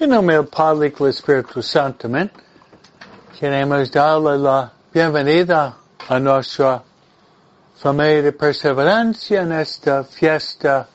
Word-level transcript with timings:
En 0.00 0.08
nombre 0.08 0.42
Padre 0.44 0.94
y 0.98 1.04
Espíritu 1.04 1.60
Santo, 1.60 2.06
amén. 2.06 2.30
Queremos 3.38 3.90
darle 3.90 4.38
la 4.38 4.72
bienvenida 4.94 5.76
a 6.08 6.18
nuestra 6.18 6.82
familia 7.76 8.22
de 8.22 8.32
perseverancia 8.32 9.42
en 9.42 9.52
esta 9.52 10.02
fiesta 10.04 10.88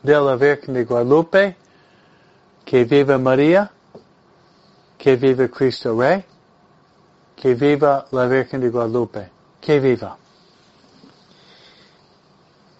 de 0.00 0.12
la 0.12 0.36
Virgen 0.36 0.74
de 0.74 0.84
Guadalupe. 0.84 1.56
Que 2.64 2.84
viva 2.84 3.18
María, 3.18 3.68
que 4.96 5.16
viva 5.16 5.48
Cristo 5.48 5.98
Rey, 5.98 6.24
que 7.34 7.56
viva 7.56 8.06
la 8.12 8.26
Virgen 8.26 8.60
de 8.60 8.70
Guadalupe, 8.70 9.28
que 9.60 9.80
viva. 9.80 10.16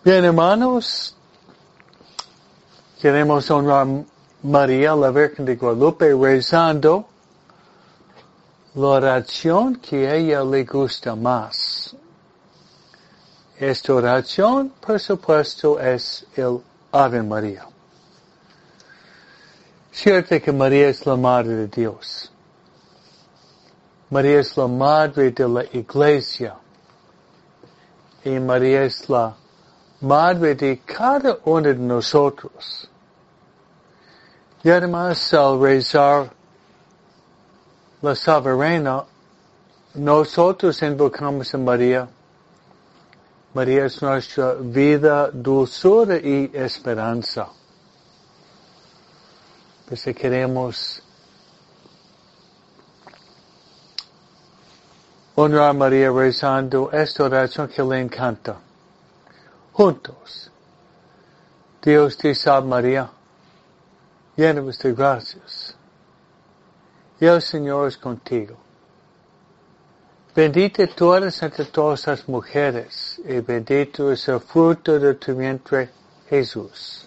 Bien, 0.05 0.25
hermanos, 0.25 1.17
queremos 3.01 3.51
honrar 3.51 4.12
María, 4.43 4.95
la 4.97 5.11
Virgen 5.11 5.45
de 5.45 5.57
Guadalupe, 5.57 6.15
rezando 6.15 7.07
la 8.75 8.87
oración 8.87 9.77
que 9.77 10.09
a 10.09 10.15
ella 10.17 10.43
le 10.43 10.65
gusta 10.65 11.15
más. 11.15 11.95
Esta 13.57 13.95
oración, 13.95 14.73
por 14.85 14.99
supuesto, 14.99 15.79
es 15.79 16.27
el 16.35 16.61
Ave 16.91 17.23
María. 17.23 17.67
Cierto 19.93 20.41
que 20.41 20.51
María 20.51 20.89
es 20.89 21.07
la 21.07 21.17
Madre 21.17 21.55
de 21.55 21.69
Dios. 21.69 22.33
María 24.11 24.41
es 24.41 24.57
la 24.57 24.67
Madre 24.67 25.31
de 25.31 25.49
la 25.49 25.65
Iglesia. 25.73 26.57
Y 28.25 28.41
María 28.41 28.83
es 28.83 29.09
la 29.09 29.37
Madre 30.01 30.57
de 30.57 30.81
cada 30.81 31.39
uno 31.45 31.69
de 31.69 31.75
nosotros. 31.75 32.89
Y 34.65 34.71
además 34.71 35.35
al 35.35 35.61
rezar 35.61 36.33
la 38.01 38.15
soberana, 38.15 39.05
nosotros 39.95 40.81
invocamos 40.83 41.53
a 41.53 41.59
María. 41.59 42.09
María 43.55 43.87
es 43.87 44.01
nuestra 44.01 44.55
vida, 44.55 45.31
dulzura 45.33 46.17
y 46.17 46.51
esperanza. 46.55 47.49
Pues 49.89 50.05
queremos 50.17 51.03
honrar 55.35 55.71
a 55.71 55.73
María 55.73 56.11
rezando 56.11 56.91
esta 56.93 57.25
oración 57.25 57.67
que 57.67 57.83
le 57.83 58.01
encanta. 58.01 58.57
Juntos. 59.73 60.51
Dios 61.83 62.17
te 62.17 62.33
salve 62.33 62.69
María 62.69 63.11
llenos 64.43 64.79
de 64.79 64.93
gracias. 64.93 65.77
Y 67.21 67.27
el 67.27 67.41
Señor 67.41 67.89
es 67.89 67.97
contigo. 67.97 68.57
Bendita 70.35 70.87
tú 70.89 71.15
eres 71.15 71.41
entre 71.43 71.67
todas 71.67 72.07
las 72.07 72.29
mujeres, 72.29 73.21
y 73.25 73.39
bendito 73.41 74.11
es 74.11 74.27
el 74.29 74.41
fruto 74.41 74.99
de 74.99 75.15
tu 75.15 75.37
vientre, 75.37 75.91
Jesús. 76.29 77.07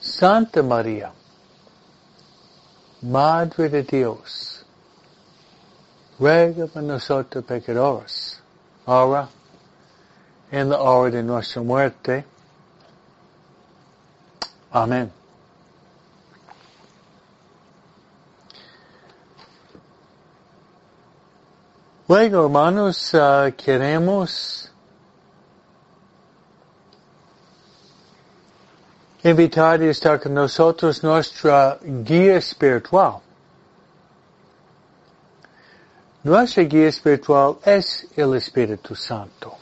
Santa 0.00 0.62
María, 0.62 1.12
Madre 3.02 3.68
de 3.68 3.82
Dios, 3.84 4.66
ruega 6.18 6.66
por 6.66 6.82
nosotros 6.82 7.44
pecadores, 7.44 8.42
ahora 8.84 9.28
en 10.50 10.68
la 10.68 10.80
hora 10.80 11.10
de 11.10 11.22
nuestra 11.22 11.62
muerte. 11.62 12.24
Amén. 14.72 15.21
Luego, 22.12 22.44
hermanos, 22.44 23.14
uh, 23.14 23.50
queremos 23.56 24.70
invitar 29.24 29.80
a 29.80 29.86
estar 29.86 30.20
con 30.20 30.34
nosotros 30.34 31.02
nuestra 31.02 31.78
guía 31.82 32.36
espiritual. 32.36 33.22
Nuestra 36.22 36.64
guía 36.64 36.88
espiritual 36.88 37.56
es 37.64 38.06
el 38.14 38.34
Espíritu 38.34 38.94
Santo. 38.94 39.56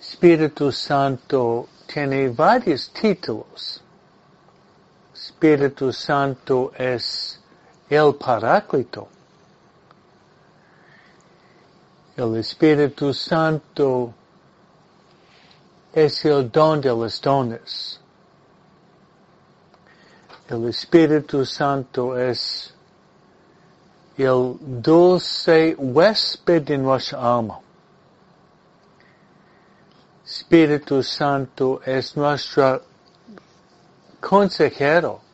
Espíritu 0.00 0.72
Santo 0.72 1.68
tiene 1.86 2.28
varios 2.30 2.90
títulos. 2.92 3.80
Espíritu 5.14 5.92
Santo 5.92 6.72
es 6.76 7.38
el 7.88 8.16
Paráclito. 8.16 9.10
El 12.16 12.34
Espíritu 12.36 13.12
Santo 13.12 14.14
es 15.92 16.24
el 16.24 16.50
don 16.50 16.80
de 16.80 16.88
los 16.88 17.20
dones. 17.20 18.00
El 20.48 20.66
Espíritu 20.66 21.44
Santo 21.44 22.16
es 22.16 22.72
el 24.16 24.56
dulce 24.60 25.74
huésped 25.76 26.62
de 26.62 26.78
nuestra 26.78 27.36
alma. 27.36 27.60
Espíritu 30.24 31.02
Santo 31.02 31.82
es 31.84 32.16
nuestro 32.16 32.82
consejero. 34.20 35.25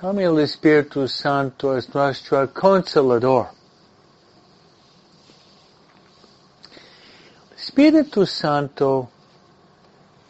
También 0.00 0.30
el 0.30 0.40
Espíritu 0.40 1.08
Santo 1.08 1.74
es 1.74 1.94
nuestro 1.94 2.52
consolador. 2.52 3.48
El 7.50 7.56
Espíritu 7.56 8.26
Santo 8.26 9.08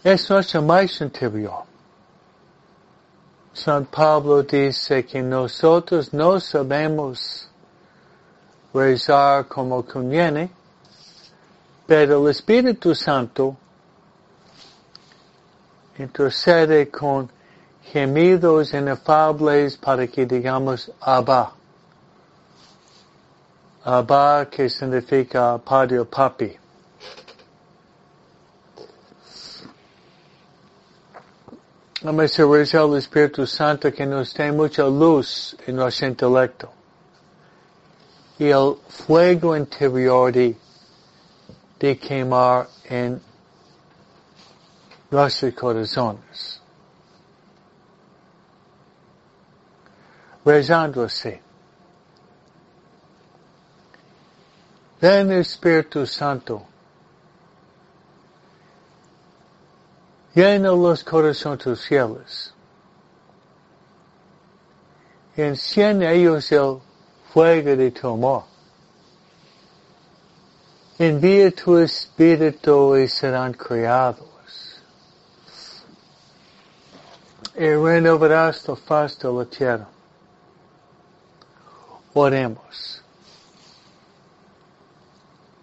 es 0.05 0.31
nuestro 0.31 0.63
maestro 0.63 1.07
interior. 1.07 1.65
San 3.53 3.87
Pablo 3.87 4.45
dice 4.45 5.05
que 5.05 5.21
nosotros 5.21 6.13
no 6.13 6.39
sabemos 6.39 7.49
rezar 8.73 9.49
como 9.49 9.85
conviene, 9.85 10.49
pero 11.89 12.23
el 12.23 12.31
Espíritu 12.31 12.95
Santo 12.95 13.57
intercede 15.99 16.89
con 16.89 17.36
gemidos 17.93 18.73
inefables 18.73 19.77
para 19.77 20.07
que 20.07 20.27
digamos 20.27 20.91
Abba. 21.01 21.53
Abba 23.85 24.47
que 24.51 24.69
significa 24.69 25.59
Padre 25.59 26.01
o 26.01 26.05
Papi. 26.05 26.59
Vamos 32.03 32.39
a 32.39 32.45
rezar 32.47 32.83
al 32.83 32.97
Espíritu 32.97 33.47
Santo 33.47 33.91
que 33.91 34.07
nos 34.07 34.33
dé 34.35 34.53
mucha 34.53 34.85
luz 34.85 35.57
en 35.67 35.77
nuestro 35.77 36.07
intelecto. 36.07 36.71
Y 38.39 38.51
el 38.51 38.77
fuego 38.89 39.57
interior 39.57 40.31
de 40.31 40.57
de 41.79 41.99
quemar 41.99 42.69
en 42.85 43.21
nuestros 45.11 45.55
corazones. 45.55 46.61
Rezando 50.47 51.03
así. 51.03 51.41
Ven 55.01 55.33
Espíritu 55.33 56.07
Santo. 56.07 56.65
Llena 60.37 60.69
los 60.69 61.03
corazones 61.03 61.81
cielos. 61.81 62.55
Y 65.37 65.43
enciende 65.43 66.15
ellos 66.15 66.53
el 66.53 66.79
fuego 67.33 67.75
de 67.75 67.91
tu 67.91 68.09
amor. 68.09 68.45
Envía 70.97 71.51
tu 71.51 71.77
espíritu 71.79 72.97
y 72.97 73.09
serán 73.09 73.53
creados. 73.53 74.81
Y 77.57 77.69
renovarás 77.75 78.69
la 78.69 78.77
faz 78.77 79.19
de 79.19 79.33
la 79.33 79.45
tierra. 79.45 79.96
Oremos. 82.19 83.03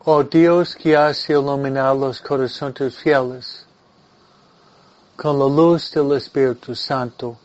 Oh 0.05 0.23
Dios 0.23 0.75
que 0.75 0.95
hace 0.95 1.33
iluminar 1.33 1.95
los 1.95 2.21
corazones 2.21 2.95
fieles 2.95 3.65
con 5.15 5.39
la 5.39 5.45
luz 5.45 5.89
del 5.91 6.11
Espíritu 6.11 6.75
Santo, 6.75 7.39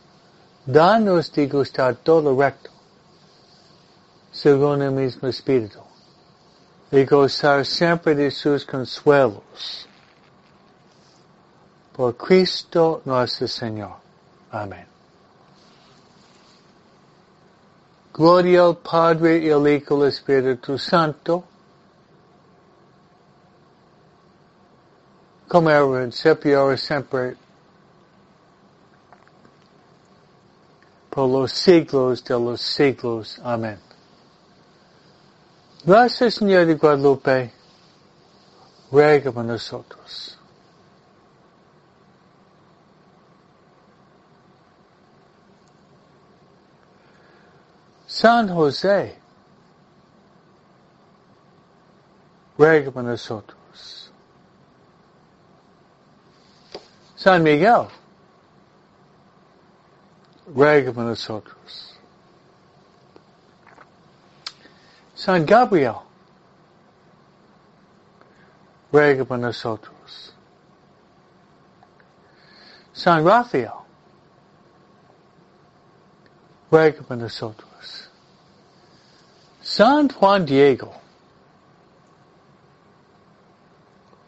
danos 0.63 1.31
de 1.31 1.47
gustar 1.47 1.95
todo 1.95 2.39
recto, 2.39 2.69
según 4.31 4.83
el 4.83 4.91
mismo 4.91 5.27
Espíritu 5.27 5.79
y 6.91 7.03
gozar 7.05 7.65
siempre 7.65 8.13
de 8.13 8.29
sus 8.29 8.63
consuelos. 8.63 9.87
por 11.93 12.15
Cristo 12.15 13.01
nuestro 13.05 13.47
Señor. 13.47 13.95
Amén. 14.51 14.88
Gloria 18.13 18.63
al 18.65 18.77
Padre 18.77 19.37
y 19.37 19.51
al 19.51 19.67
Hijo 19.67 19.99
y 19.99 20.01
al 20.01 20.07
Espíritu 20.07 20.77
Santo. 20.77 21.43
Como 25.47 25.69
era 25.69 25.79
en 25.79 25.91
principio, 26.11 26.77
siempre, 26.77 27.35
por 31.09 31.29
los 31.29 31.51
siglos 31.51 32.23
de 32.23 32.39
los 32.39 32.61
siglos. 32.61 33.39
Amén. 33.43 33.79
Gracias, 35.83 36.35
Señor 36.35 36.65
de 36.65 36.75
Guadalupe. 36.75 37.51
Ruega 38.91 39.31
por 39.31 39.45
nosotros. 39.45 40.38
San 48.19 48.49
José, 48.49 49.17
ruega 52.57 53.01
nosotros. 53.01 54.11
San 57.15 57.43
Miguel, 57.43 57.87
ruega 60.53 60.91
nosotros. 60.91 61.97
San 65.15 65.45
Gabriel, 65.45 66.01
ruega 68.91 69.37
nosotros. 69.37 70.33
San 72.91 73.23
Rafael, 73.23 73.71
ruega 76.69 77.15
nosotros. 77.15 77.68
San 79.69 80.09
Juan 80.09 80.45
Diego, 80.45 80.91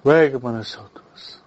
ruega 0.04 0.38
por 0.38 0.52
nosotros. 0.54 1.40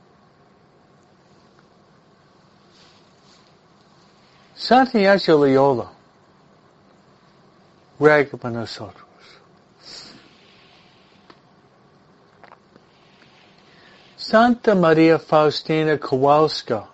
Santa 4.57 4.99
Ignacio 4.99 5.39
Loyola, 5.39 5.93
ruega 8.01 8.37
por 8.37 8.51
nosotros. 8.51 9.07
Santa 14.17 14.75
María 14.75 15.21
Faustina 15.21 15.97
Kowalska, 15.99 16.89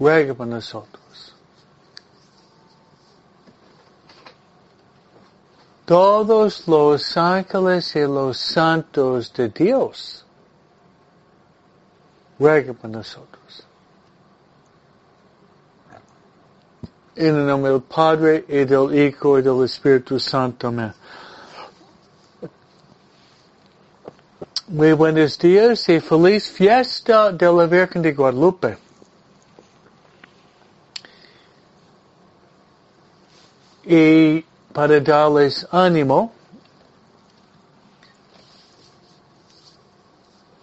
ruega 0.00 0.34
por 0.34 0.48
nosotros. 0.48 0.99
Todos 5.90 6.68
los 6.68 7.16
ángeles 7.16 7.96
y 7.96 8.02
los 8.02 8.38
santos 8.38 9.32
de 9.32 9.48
Dios 9.48 10.24
rueguen 12.38 12.76
por 12.76 12.90
nosotros. 12.90 13.66
En 17.16 17.34
el 17.34 17.44
nombre 17.44 17.72
del 17.72 17.82
Padre 17.82 18.44
y 18.46 18.64
del 18.66 18.94
Hijo 18.96 19.40
y 19.40 19.42
del 19.42 19.64
Espíritu 19.64 20.20
Santo. 20.20 20.68
Amén. 20.68 20.94
Muy 24.68 24.92
buenos 24.92 25.36
días 25.40 25.88
y 25.88 25.98
feliz 25.98 26.48
fiesta 26.52 27.32
de 27.32 27.52
la 27.52 27.66
Virgen 27.66 28.00
de 28.00 28.12
Guadalupe. 28.12 28.78
Y 33.84 34.44
para 34.72 35.00
darles 35.00 35.66
ánimo, 35.70 36.32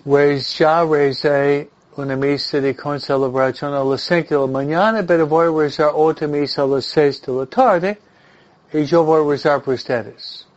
pues 0.04 0.58
ya 0.58 0.84
recé 0.84 1.70
una 1.98 2.16
misa 2.16 2.62
de 2.62 2.76
concelebración 2.76 3.74
a 3.74 3.84
las 3.84 4.02
5 4.02 4.28
de 4.30 4.40
la 4.40 4.48
mañana, 4.48 5.04
pero 5.06 5.28
voy 5.28 5.48
a 5.48 5.64
rezar 5.66 5.92
otra 5.94 6.28
misa 6.28 6.62
a 6.62 6.68
las 6.68 6.86
6 6.86 7.22
de 7.24 7.34
la 7.34 7.46
tarde 7.46 8.00
y 8.72 8.86
yo 8.86 9.04
voy 9.04 9.26
a 9.26 9.30
rezar 9.30 9.62
por 9.62 9.74
ustedes. 9.74 10.48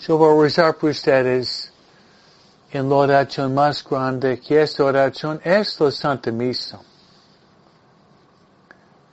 Yo 0.00 0.16
voy 0.16 0.38
a 0.38 0.42
rezar 0.42 0.74
por 0.76 0.90
ustedes 0.90 1.72
en 2.72 2.88
la 2.88 2.96
oración 2.96 3.54
más 3.54 3.84
grande 3.84 4.40
que 4.40 4.62
esta 4.62 4.84
oración 4.84 5.40
es 5.44 5.78
la 5.80 5.90
Santa 5.90 6.30
Misa 6.32 6.80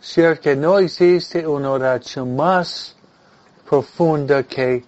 ser 0.05 0.39
que 0.39 0.55
no 0.55 0.77
existe 0.77 1.47
una 1.47 1.71
oración 1.71 2.35
más 2.35 2.95
profunda 3.67 4.43
que 4.43 4.85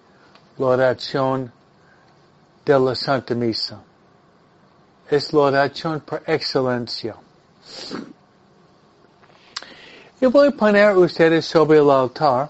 la 0.58 0.66
oración 0.66 1.52
de 2.64 2.78
la 2.78 2.94
Santa 2.94 3.34
Misa. 3.34 3.80
Es 5.10 5.32
la 5.32 5.40
oración 5.40 6.00
por 6.02 6.22
excelencia. 6.24 7.16
Y 10.20 10.26
voy 10.26 10.48
a 10.48 10.50
poner 10.52 10.96
ustedes 10.96 11.44
sobre 11.46 11.78
el 11.78 11.90
altar. 11.90 12.48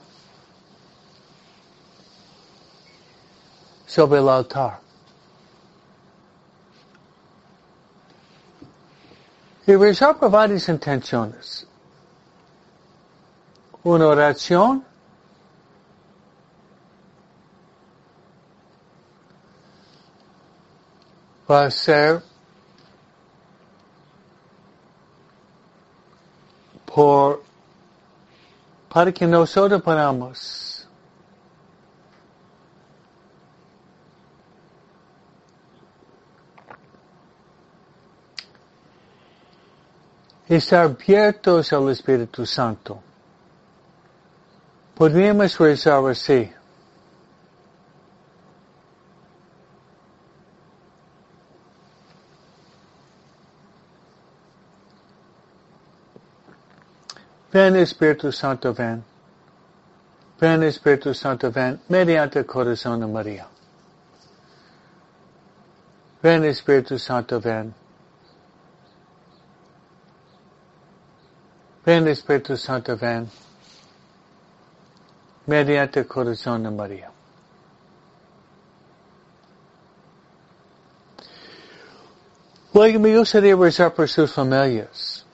Sobre 3.86 4.20
el 4.20 4.28
altar. 4.28 4.80
Y 9.66 9.74
rezar 9.74 10.18
por 10.18 10.30
varias 10.30 10.68
intenciones 10.68 11.67
una 13.84 14.06
oración 14.06 14.84
va 21.50 21.64
a 21.64 21.70
ser 21.70 22.22
por 26.84 27.42
para 28.88 29.12
que 29.12 29.26
nosotros 29.26 29.80
podamos 29.82 30.88
estar 40.48 40.84
abiertos 40.84 41.72
al 41.72 41.90
Espíritu 41.90 42.46
Santo. 42.46 43.07
Podríamos 44.98 45.56
rezar 45.58 46.04
así. 46.10 46.52
Ven 57.52 57.76
Espíritu 57.76 58.32
Santo, 58.32 58.74
ven. 58.74 59.04
Ven 60.40 60.64
Espíritu 60.64 61.14
Santo, 61.14 61.52
ven 61.52 61.80
mediante 61.88 62.40
el 62.40 62.46
corazón 62.46 62.98
de 62.98 63.06
María. 63.06 63.46
Ven 66.20 66.44
Espíritu 66.44 66.98
Santo, 66.98 67.40
ven. 67.40 67.72
Ven 71.86 72.08
Espíritu 72.08 72.56
Santo, 72.56 72.96
ven 72.96 73.30
mediante 75.48 76.00
el 76.00 76.06
corazón 76.06 76.62
de 76.62 76.70
María. 76.70 77.10
Luego 82.74 83.00
me 83.00 83.16
gustaría 83.16 83.56
rezar 83.56 83.94
por 83.94 84.08
sus 84.08 84.30
familias, 84.30 85.24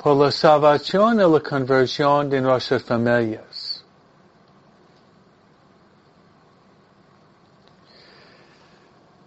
por 0.00 0.16
la 0.16 0.30
salvación 0.30 1.20
y 1.20 1.30
la 1.30 1.40
conversión 1.40 2.30
de 2.30 2.40
nuestras 2.40 2.84
familias. 2.84 3.84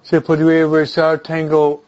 Se 0.04 0.22
podría 0.22 0.66
rezar, 0.68 1.20
tengo 1.20 1.84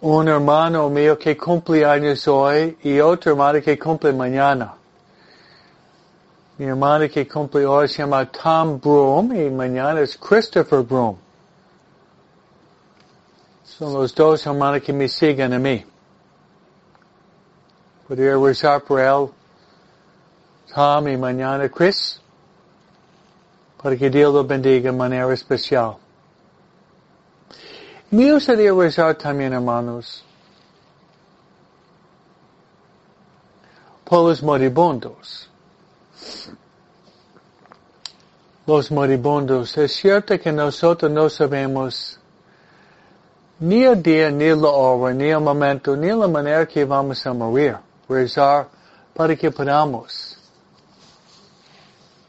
un 0.00 0.28
hermano 0.28 0.88
mío 0.88 1.18
que 1.18 1.36
cumple 1.36 1.84
años 1.84 2.26
hoy 2.26 2.78
y 2.82 3.00
otro 3.00 3.32
hermano 3.32 3.60
que 3.60 3.78
cumple 3.78 4.14
mañana. 4.14 4.76
Mi 6.56 6.66
hermana 6.66 7.08
que 7.08 7.26
cumple 7.26 7.66
hoy 7.66 7.88
se 7.88 7.98
llama 7.98 8.30
Tom 8.30 8.78
Broom 8.78 9.34
y 9.34 9.50
mañana 9.50 10.00
es 10.00 10.16
Christopher 10.16 10.82
Broom. 10.82 11.16
Son 13.64 13.92
los 13.92 14.14
dos 14.14 14.46
hermanos 14.46 14.80
que 14.82 14.92
me 14.92 15.08
siguen 15.08 15.52
a 15.52 15.58
mí. 15.58 15.84
Podría 18.06 18.36
rezar 18.36 18.84
por 18.84 19.00
él, 19.00 19.30
Tom 20.72 21.08
y 21.08 21.16
mañana 21.16 21.68
Chris, 21.68 22.20
para 23.82 23.96
que 23.96 24.08
Dios 24.08 24.32
lo 24.32 24.44
bendiga 24.44 24.92
de 24.92 24.96
manera 24.96 25.32
especial. 25.34 25.96
Me 28.12 28.32
gustaría 28.32 28.72
rezar 28.72 29.16
también, 29.16 29.54
hermanos, 29.54 30.24
por 34.04 34.28
los 34.28 34.40
moribundos. 34.40 35.50
Los 38.66 38.90
moribundos. 38.90 39.76
Es 39.76 39.92
cierto 39.92 40.38
que 40.38 40.52
nosotros 40.52 41.10
no 41.10 41.28
sabemos 41.28 42.18
ni 43.60 43.84
el 43.84 44.02
día, 44.02 44.30
ni 44.30 44.48
la 44.48 44.68
hora, 44.68 45.14
ni 45.14 45.30
el 45.30 45.40
momento, 45.40 45.96
ni 45.96 46.08
la 46.08 46.28
manera 46.28 46.66
que 46.66 46.84
vamos 46.84 47.24
a 47.26 47.32
morir. 47.32 47.76
Rezar 48.08 48.68
para 49.14 49.36
que 49.36 49.50
podamos 49.50 50.38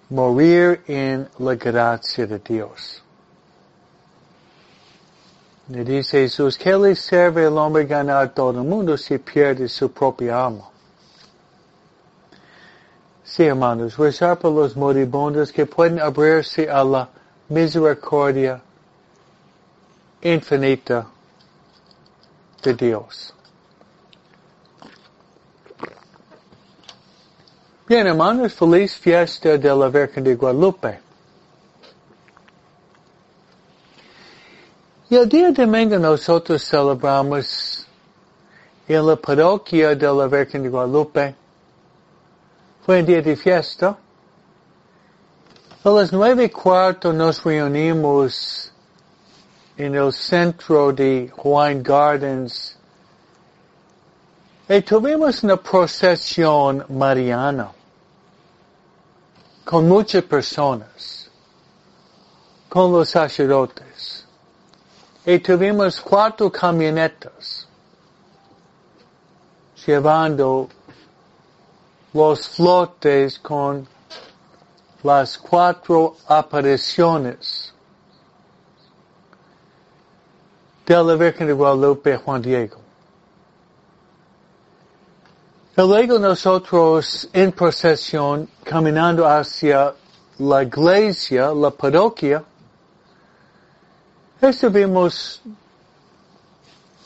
morir 0.09 0.83
en 0.87 1.27
la 1.39 1.55
gracia 1.55 2.27
de 2.27 2.39
Dios. 2.39 3.01
Le 5.67 5.83
dice 5.83 6.19
Jesús, 6.19 6.57
¿qué 6.57 6.77
le 6.77 6.95
sirve 6.95 7.47
al 7.47 7.57
hombre 7.57 7.85
ganar 7.85 8.33
todo 8.33 8.61
el 8.61 8.67
mundo 8.67 8.95
si 8.97 9.17
pierde 9.17 9.67
su 9.67 9.91
propia 9.91 10.45
alma? 10.45 10.69
Sí, 13.25 13.43
hermanos, 13.43 13.97
rezar 13.97 14.37
por 14.37 14.51
los 14.51 14.75
moribundos 14.77 15.51
que 15.51 15.65
pueden 15.65 15.99
abrirse 15.99 16.69
a 16.69 16.83
la 16.83 17.09
misericordia 17.49 18.61
infinita 20.21 21.07
de 22.61 22.73
Dios. 22.75 23.33
Bien, 27.87 28.05
hermanos, 28.05 28.53
feliz 28.53 28.95
fiesta 28.95 29.57
de 29.57 29.75
la 29.75 29.89
Virgen 29.89 30.23
de 30.23 30.35
Guadalupe. 30.35 30.99
Y 35.09 35.15
el 35.15 35.27
día 35.27 35.51
domingo 35.51 35.97
nosotros 35.97 36.63
celebramos 36.63 37.87
en 38.87 39.05
la 39.07 39.15
parroquia 39.15 39.95
de 39.95 40.13
la 40.13 40.27
Virgen 40.27 40.61
de 40.61 40.69
Guadalupe. 40.69 41.35
Fue 42.85 42.99
un 42.99 43.05
día 43.07 43.19
de 43.19 43.35
fiesta. 43.35 43.97
A 45.83 45.89
las 45.89 46.13
nueve 46.13 46.43
y 46.43 46.49
cuarto 46.49 47.11
nos 47.11 47.43
reunimos 47.43 48.71
en 49.75 49.95
el 49.95 50.13
centro 50.13 50.93
de 50.93 51.33
Hawaiian 51.35 51.81
Gardens 51.81 52.77
y 54.69 54.81
tuvimos 54.81 55.41
una 55.41 55.57
procesión 55.57 56.85
mariana 56.89 57.71
con 59.63 59.89
muchas 59.89 60.23
personas, 60.23 61.31
con 62.69 62.91
los 62.91 63.09
sacerdotes. 63.09 64.27
Y 65.25 65.39
tuvimos 65.39 65.99
cuatro 66.01 66.51
camionetas 66.51 67.67
llevando 69.87 70.69
los 72.15 72.47
flotes 72.47 73.37
con 73.39 73.85
las 75.03 75.37
cuatro 75.37 76.15
apariciones 76.27 77.73
de 80.85 81.03
la 81.03 81.15
Virgen 81.15 81.47
de 81.47 81.53
Guadalupe 81.53 82.15
Juan 82.15 82.41
Diego. 82.41 82.77
Y 85.75 85.81
luego 85.81 86.17
nosotros 86.17 87.27
en 87.33 87.51
procesión, 87.51 88.47
caminando 88.63 89.27
hacia 89.27 89.93
la 90.37 90.63
iglesia, 90.63 91.53
la 91.53 91.69
parroquia, 91.69 92.41
estuvimos 94.39 95.41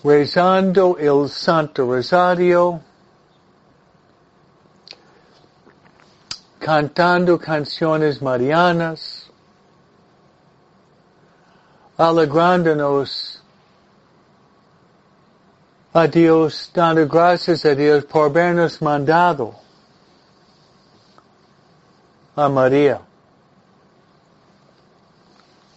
rezando 0.03 0.97
el 0.99 1.27
Santo 1.29 1.87
Rosario, 1.87 2.83
cantando 6.69 7.39
canciones 7.39 8.21
marianas, 8.21 9.27
alegrándonos 11.97 13.41
a 15.91 16.05
Dios, 16.05 16.69
dando 16.71 17.07
gracias 17.07 17.65
a 17.65 17.73
Dios 17.73 18.05
por 18.05 18.27
habernos 18.27 18.79
mandado 18.83 19.55
a 22.35 22.47
María 22.47 23.01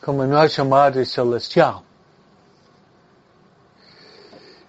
como 0.04 0.26
nuestra 0.26 0.62
Madre 0.62 1.06
Celestial. 1.06 1.80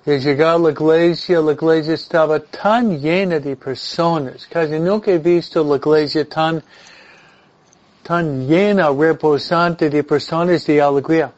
Y 0.05 0.17
llegar 0.19 0.55
a 0.55 0.57
la 0.57 0.71
iglesia, 0.71 1.39
la 1.39 1.53
iglesia 1.53 1.93
estaba 1.93 2.39
tan 2.39 2.99
llena 2.99 3.39
de 3.39 3.55
personas, 3.55 4.45
casi 4.47 4.77
nunca 4.79 5.11
he 5.11 5.17
visto 5.17 5.63
la 5.63 5.77
iglesia 5.77 6.27
tan, 6.27 6.61
tan 8.03 8.45
llena, 8.45 8.89
reposante 8.89 9.89
de 9.89 10.03
personas 10.03 10.65
de 10.65 10.81
alegría 10.81 11.31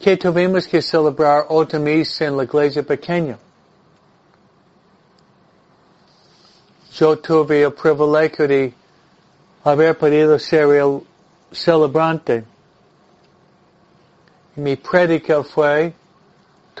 que 0.00 0.16
tuvimos 0.16 0.66
que 0.66 0.80
celebrar 0.80 1.44
otra 1.48 1.78
misa 1.78 2.24
en 2.24 2.36
la 2.36 2.44
iglesia 2.44 2.82
pequeña. 2.82 3.38
Yo 6.92 7.18
tuve 7.18 7.62
el 7.62 7.72
privilegio 7.72 8.48
de 8.48 8.72
haber 9.62 9.96
podido 9.98 10.38
ser 10.38 10.68
el 10.74 11.02
celebrante. 11.52 12.44
Mi 14.56 14.76
prédica 14.76 15.42
fue 15.42 15.92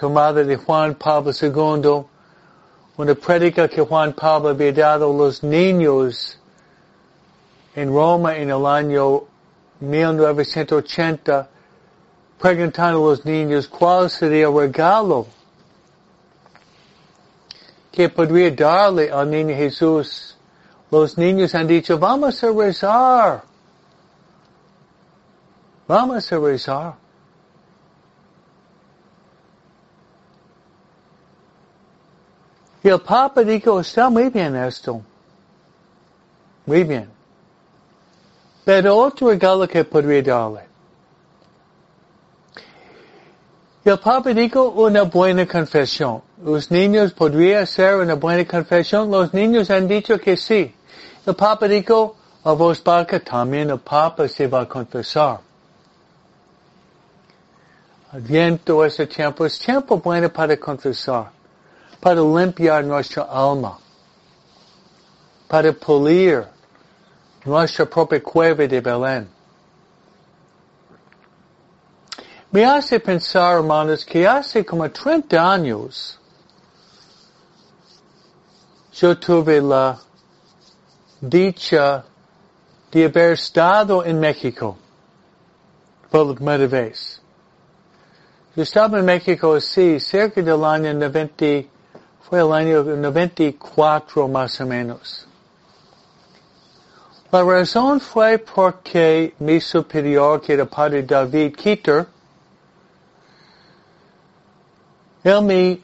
tomada 0.00 0.42
de 0.42 0.56
Juan 0.56 0.94
Pablo 0.94 1.30
II, 1.30 2.06
una 2.96 3.14
prédica 3.14 3.68
que 3.68 3.82
Juan 3.82 4.14
Pablo 4.14 4.48
había 4.48 4.72
dado 4.72 5.10
a 5.10 5.14
los 5.14 5.42
niños 5.42 6.38
en 7.74 7.92
Roma 7.92 8.34
en 8.34 8.48
el 8.48 8.64
año 8.64 9.24
1980 9.80 11.48
preguntando 12.38 13.04
a 13.04 13.10
los 13.10 13.26
niños 13.26 13.68
cuál 13.68 14.08
sería 14.08 14.48
el 14.48 14.56
regalo 14.56 15.26
que 17.92 18.08
podría 18.08 18.50
darle 18.52 19.10
al 19.10 19.28
niño 19.28 19.54
Jesús. 19.54 20.38
Los 20.90 21.18
niños 21.18 21.54
han 21.54 21.66
dicho, 21.66 21.98
vamos 21.98 22.42
a 22.42 22.50
rezar. 22.50 23.42
Vamos 25.86 26.32
a 26.32 26.38
rezar. 26.38 27.09
El 32.82 33.00
Papa 33.00 33.42
dijo, 33.42 33.80
está 33.80 34.08
muy 34.08 34.30
bien 34.30 34.56
esto. 34.56 35.02
Muy 36.66 36.84
bien. 36.84 37.10
Pero 38.64 38.96
otro 38.96 39.28
regalo 39.28 39.66
que 39.68 39.84
podría 39.84 40.22
darle. 40.22 40.62
El 43.84 43.98
Papa 43.98 44.30
dijo 44.30 44.70
una 44.70 45.02
buena 45.02 45.46
confesión. 45.46 46.22
Los 46.42 46.70
niños 46.70 47.12
podrían 47.12 47.62
hacer 47.62 47.96
una 47.96 48.14
buena 48.14 48.46
confesión. 48.46 49.10
Los 49.10 49.32
niños 49.34 49.70
han 49.70 49.88
dicho 49.88 50.18
que 50.18 50.36
sí. 50.36 50.74
El 51.26 51.34
Papa 51.34 51.66
dijo 51.66 52.16
a 52.42 52.52
voz 52.52 52.82
baja 52.82 53.20
también 53.20 53.68
el 53.70 53.80
Papa 53.80 54.26
se 54.28 54.46
va 54.46 54.62
a 54.62 54.68
confesar. 54.68 55.40
Adviento 58.12 58.84
ese 58.84 59.06
tiempo 59.06 59.44
es 59.46 59.58
tiempo 59.58 59.98
bueno 59.98 60.32
para 60.32 60.56
confesar, 60.56 61.30
para 62.00 62.20
limpiar 62.20 62.84
nuestra 62.84 63.24
alma, 63.24 63.78
para 65.48 65.72
pulir 65.72 66.46
nuestra 67.44 67.86
propia 67.86 68.22
cueva 68.22 68.66
de 68.66 68.80
Belén. 68.80 69.40
me 72.52 72.64
hace 72.64 72.98
pensar, 72.98 73.56
hermanos, 73.58 74.04
que 74.04 74.26
hace 74.26 74.64
como 74.64 74.90
30 74.90 75.52
años 75.52 76.18
yo 78.92 79.16
tuve 79.18 79.60
la 79.60 79.98
dicha 81.20 82.04
de 82.90 83.04
haber 83.04 83.32
estado 83.32 84.04
en 84.04 84.18
México 84.18 84.76
por 86.10 86.26
la 86.26 86.34
primera 86.34 86.66
vez. 86.66 87.22
Yo 88.56 88.64
estaba 88.64 88.98
en 88.98 89.04
México 89.04 89.54
así, 89.54 90.00
cerca 90.00 90.42
del 90.42 90.64
año 90.64 90.92
90, 90.92 91.68
fue 92.22 92.40
el 92.40 92.52
año 92.52 92.82
94 92.84 94.28
más 94.28 94.60
o 94.60 94.66
menos. 94.66 95.26
La 97.32 97.44
razón 97.44 98.00
fue 98.00 98.38
porque 98.38 99.34
mi 99.38 99.60
superior, 99.60 100.40
que 100.40 100.54
era 100.54 100.64
padre 100.64 101.04
David 101.04 101.54
Keeter, 101.54 102.06
él 105.22 105.42
me, 105.42 105.80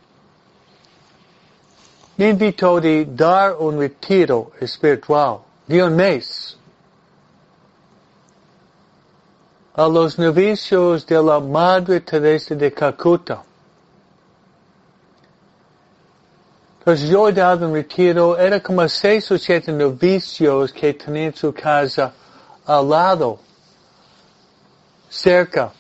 invitó 2.19 2.79
a 2.79 2.81
dar 3.07 3.57
un 3.59 3.79
retiro 3.79 4.51
espiritual 4.61 5.41
de 5.67 5.83
un 5.85 5.95
mes 5.95 6.57
a 9.75 9.87
los 9.87 10.19
novicios 10.19 11.07
de 11.07 11.23
la 11.23 11.39
Madre 11.39 12.01
Teresa 12.01 12.55
de 12.55 12.73
Calcuta. 12.73 13.43
Entonces 16.87 17.11
yo 17.11 17.29
he 17.29 17.33
dado 17.33 17.67
un 17.67 17.75
retiro, 17.75 18.39
era 18.39 18.63
como 18.63 18.89
seis 18.89 19.29
o 19.33 19.37
siete 19.37 19.73
novicios 19.73 20.73
que 20.73 20.95
tenían 20.95 21.35
su 21.35 21.53
casa 21.53 22.13
al 22.65 22.89
lado, 22.89 23.41
cerca 25.09 25.73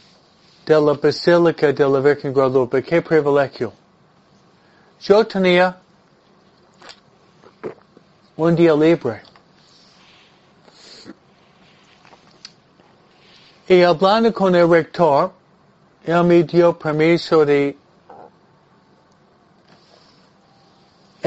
de 0.66 0.74
la 0.74 0.94
Basílica 0.94 1.72
de 1.72 1.88
la 1.88 2.00
Virgen 2.00 2.32
Guadalupe. 2.32 2.82
Qué 2.82 3.00
privilegio. 3.00 3.72
Yo 5.00 5.24
tenía 5.24 5.76
un 8.36 8.56
día 8.56 8.74
libre. 8.74 9.22
Y 13.68 13.80
hablando 13.82 14.32
con 14.32 14.56
el 14.56 14.68
rector, 14.68 15.30
él 16.02 16.24
me 16.24 16.42
dio 16.42 16.76
permiso 16.76 17.46
de 17.46 17.76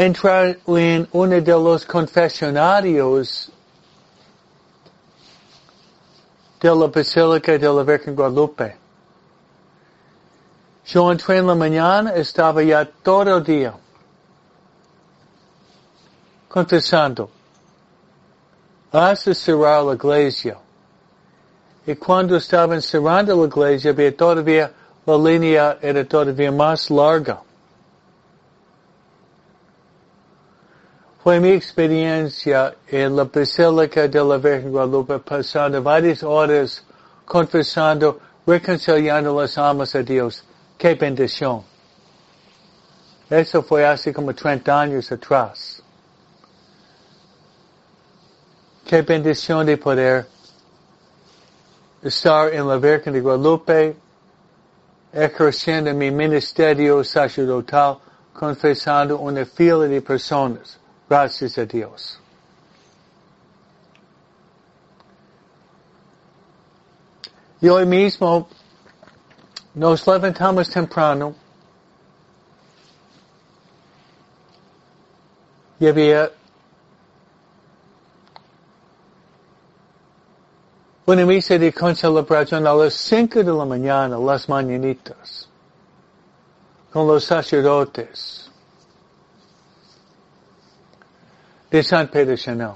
entrar 0.05 0.57
en 0.67 1.07
uno 1.11 1.41
de 1.41 1.51
los 1.51 1.85
confesionarios 1.85 3.51
de 6.61 6.69
la 6.69 6.87
Basílica 6.87 7.57
de 7.57 7.67
la 7.67 7.83
Virgen 7.83 8.15
Guadalupe. 8.15 8.77
Yo 10.85 11.11
entré 11.11 11.39
en 11.39 11.47
la 11.47 11.55
mañana, 11.55 12.11
estaba 12.11 12.63
ya 12.63 12.85
todo 12.85 13.37
el 13.37 13.43
día 13.43 13.73
confesando 16.47 17.29
hasta 18.93 19.33
cerrar 19.33 19.83
la 19.83 19.95
iglesia. 19.95 20.57
Y 21.85 21.95
cuando 21.95 22.37
estaban 22.37 22.81
cerrando 22.81 23.35
la 23.35 23.47
iglesia, 23.47 23.91
había 23.91 24.15
todavía, 24.15 24.71
la 25.05 25.17
línea 25.17 25.77
era 25.81 26.05
todavía 26.05 26.51
más 26.53 26.89
larga. 26.89 27.41
Fue 31.21 31.37
mi 31.41 31.49
experiencia 31.49 32.75
en 32.87 33.13
la 33.13 33.25
Basílica 33.25 34.07
de 34.07 34.23
la 34.23 34.37
Virgen 34.37 34.71
Guadalupe 34.71 35.19
pasando 35.19 35.83
varias 35.83 36.23
horas 36.23 36.81
confesando, 37.25 38.21
reconciliando 38.47 39.37
las 39.39 39.57
almas 39.57 39.93
a 39.95 40.01
Dios. 40.01 40.45
¡Qué 40.77 40.95
bendición! 40.95 41.61
Eso 43.29 43.61
fue 43.61 43.85
hace 43.85 44.13
como 44.13 44.33
30 44.33 44.79
años 44.79 45.11
atrás. 45.11 45.83
Qué 48.85 49.01
bendición 49.01 49.65
de 49.65 49.75
poder 49.75 50.25
estar 52.01 52.53
en 52.53 52.65
la 52.65 52.77
Virgen 52.77 53.11
de 53.11 53.19
Guadalupe, 53.19 53.97
ejerciendo 55.11 55.93
mi 55.93 56.11
ministerio 56.11 57.03
sacerdotal, 57.03 57.97
confesando 58.33 59.19
una 59.19 59.45
fila 59.45 59.79
de 59.79 60.01
personas. 60.01 60.78
Gracias 61.09 61.57
a 61.57 61.65
Dios. 61.65 62.19
Y 67.59 67.67
hoy 67.67 67.85
mismo 67.85 68.47
nos 69.73 70.05
levantamos 70.05 70.69
temprano 70.69 71.33
y 75.79 75.87
había 75.87 76.31
una 81.07 81.25
misa 81.25 81.57
de 81.57 81.73
concelebración 81.73 82.67
a 82.67 82.73
las 82.73 82.93
cinco 82.93 83.39
de 83.39 83.51
la 83.51 83.65
mañana, 83.65 84.17
las 84.19 84.47
mañanitas, 84.47 85.49
con 86.93 87.07
los 87.07 87.23
sacerdotes. 87.23 88.48
De 91.69 91.83
San 91.83 92.07
Pedro 92.07 92.35
Chanel. 92.35 92.75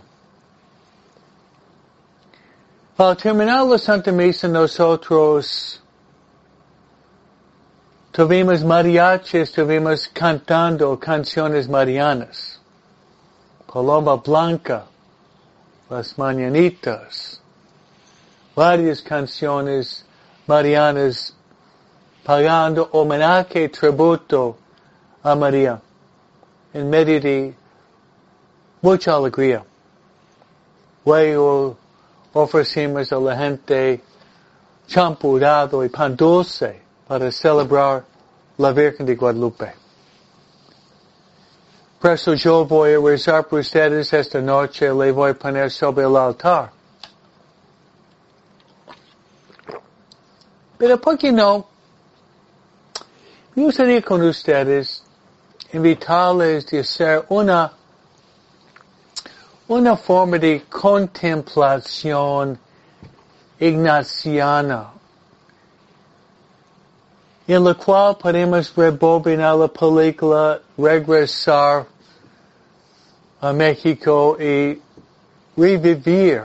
Al 2.98 3.16
terminar 3.18 3.66
la 3.66 3.78
Santa 3.78 4.12
Misa 4.12 4.48
nosotros 4.48 5.82
tuvimos 8.12 8.64
mariachis, 8.64 9.52
tuvimos 9.52 10.08
cantando 10.14 11.00
canciones 11.00 11.68
marianas. 11.68 12.60
Paloma 13.66 14.18
Blanca, 14.18 14.86
Las 15.90 16.16
Mañanitas, 16.16 17.42
varias 18.56 19.02
canciones 19.02 20.06
marianas 20.46 21.34
pagando 22.24 22.88
homenaje, 22.92 23.70
tributo 23.70 24.56
a 25.24 25.36
María 25.36 25.82
en 26.74 26.90
medio 26.90 27.20
de 27.20 27.56
mucha 28.84 29.16
alegría. 29.16 29.64
Luego 31.06 31.78
ofrecimos 32.34 33.12
a 33.12 33.20
la 33.20 33.36
gente 33.36 34.04
champurado 34.86 35.84
y 35.84 35.90
pan 35.90 36.16
dulce 36.16 36.82
para 37.08 37.32
celebrar 37.32 38.04
la 38.58 38.72
Virgen 38.72 39.06
de 39.06 39.16
Guadalupe. 39.16 39.74
Por 42.00 42.12
eso 42.12 42.34
yo 42.34 42.66
voy 42.66 42.94
a 42.94 43.00
rezar 43.00 43.48
por 43.48 43.60
ustedes 43.62 44.12
esta 44.12 44.42
noche, 44.42 44.94
le 44.94 45.12
voy 45.14 45.32
a 45.32 45.34
poner 45.34 45.72
sobre 45.72 46.06
el 46.06 46.18
altar. 46.18 46.70
Pero 50.78 51.00
¿por 51.00 51.18
qué 51.18 51.32
no? 51.32 51.66
Me 53.56 53.64
gustaría 53.64 54.02
con 54.02 54.22
ustedes 54.24 55.02
invitarles 55.72 56.74
a 56.74 56.80
hacer 56.82 57.26
una 57.30 57.72
una 59.68 59.96
forma 59.96 60.38
de 60.38 60.64
contemplación 60.70 62.60
ignaciana, 63.60 64.92
en 67.48 67.64
la 67.64 67.74
cual 67.74 68.18
podemos 68.18 68.76
rebobinar 68.76 69.56
la 69.56 69.68
película, 69.68 70.60
regresar 70.78 71.86
a 73.40 73.54
México 73.54 74.38
y 74.40 74.82
revivir 75.56 76.44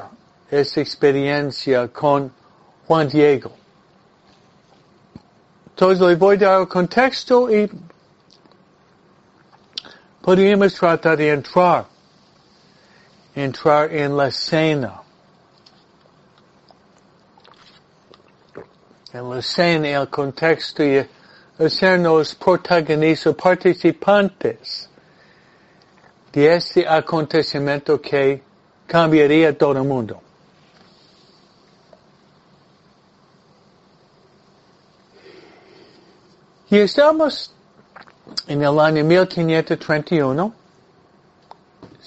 esa 0.51 0.81
experiencia 0.81 1.89
con 1.89 2.33
Juan 2.87 3.09
Diego. 3.09 3.53
Entonces 5.71 6.01
le 6.07 6.17
voy 6.17 6.37
a 6.37 6.39
dar 6.39 6.61
el 6.63 6.69
contexto 6.69 7.49
y 7.55 7.71
podríamos 10.21 10.75
tratar 10.75 11.17
de 11.17 11.31
entrar 11.31 11.98
entrar 13.39 13.93
en 13.93 14.17
la 14.17 14.29
escena. 14.29 15.03
En 19.13 19.31
la 19.31 19.39
escena, 19.39 19.89
el 19.89 20.09
contexto 20.09 20.85
y 20.85 21.07
hacernos 21.59 22.35
protagonistas, 22.35 23.35
participantes 23.35 24.89
de 26.33 26.55
este 26.55 26.87
acontecimiento 26.87 28.01
que 28.01 28.43
cambiaría 28.87 29.57
todo 29.57 29.73
el 29.73 29.85
mundo. 29.85 30.21
Y 36.71 36.79
estamos 36.79 37.55
en 38.47 38.63
el 38.63 38.79
año 38.79 39.03
1531 39.05 40.68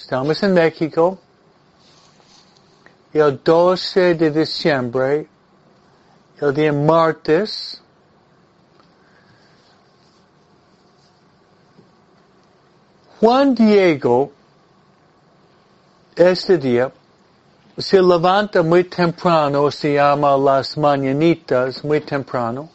Estamos 0.02 0.42
en 0.42 0.52
México. 0.52 1.16
El 3.12 3.40
12 3.40 4.16
de 4.16 4.32
diciembre, 4.32 5.28
el 6.40 6.52
día 6.52 6.72
martes, 6.72 7.80
Juan 13.20 13.54
Diego, 13.54 14.32
este 16.16 16.58
día, 16.58 16.90
se 17.78 18.02
levanta 18.02 18.60
muy 18.64 18.82
temprano, 18.82 19.70
se 19.70 19.94
llama 19.94 20.36
las 20.36 20.76
mañanitas, 20.76 21.84
muy 21.84 22.00
temprano. 22.00 22.68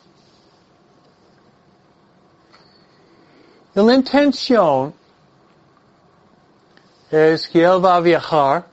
La 3.74 3.94
intención 3.94 4.97
a 7.12 8.00
viajar 8.02 8.68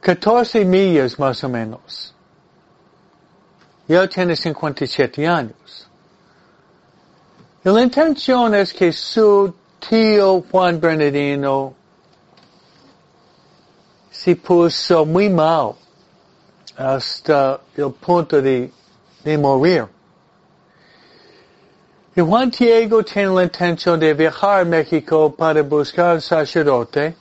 catorce 0.00 0.64
millas 0.64 1.18
más 1.18 1.44
o 1.44 1.48
menos. 1.48 2.14
Y 3.86 3.94
él 3.94 4.08
tiene 4.08 4.36
57 4.36 5.26
años. 5.26 5.88
Y 7.64 7.68
la 7.68 7.82
intención 7.82 8.54
es 8.54 8.72
que 8.72 8.92
su 8.92 9.54
tío 9.88 10.42
Juan 10.50 10.80
Bernardino 10.80 11.74
se 14.10 14.36
puso 14.36 15.04
muy 15.04 15.28
mal 15.28 15.74
hasta 16.76 17.60
el 17.76 17.92
punto 17.92 18.40
de, 18.40 18.72
de 19.24 19.38
morir. 19.38 19.86
Juan 22.20 22.50
Diego 22.50 23.02
tiene 23.04 23.28
la 23.28 23.44
intención 23.44 23.98
de 24.00 24.14
viajar 24.14 24.60
a 24.60 24.64
México 24.64 25.34
para 25.34 25.62
buscar 25.62 26.10
al 26.10 26.22
sacerdote 26.22 27.14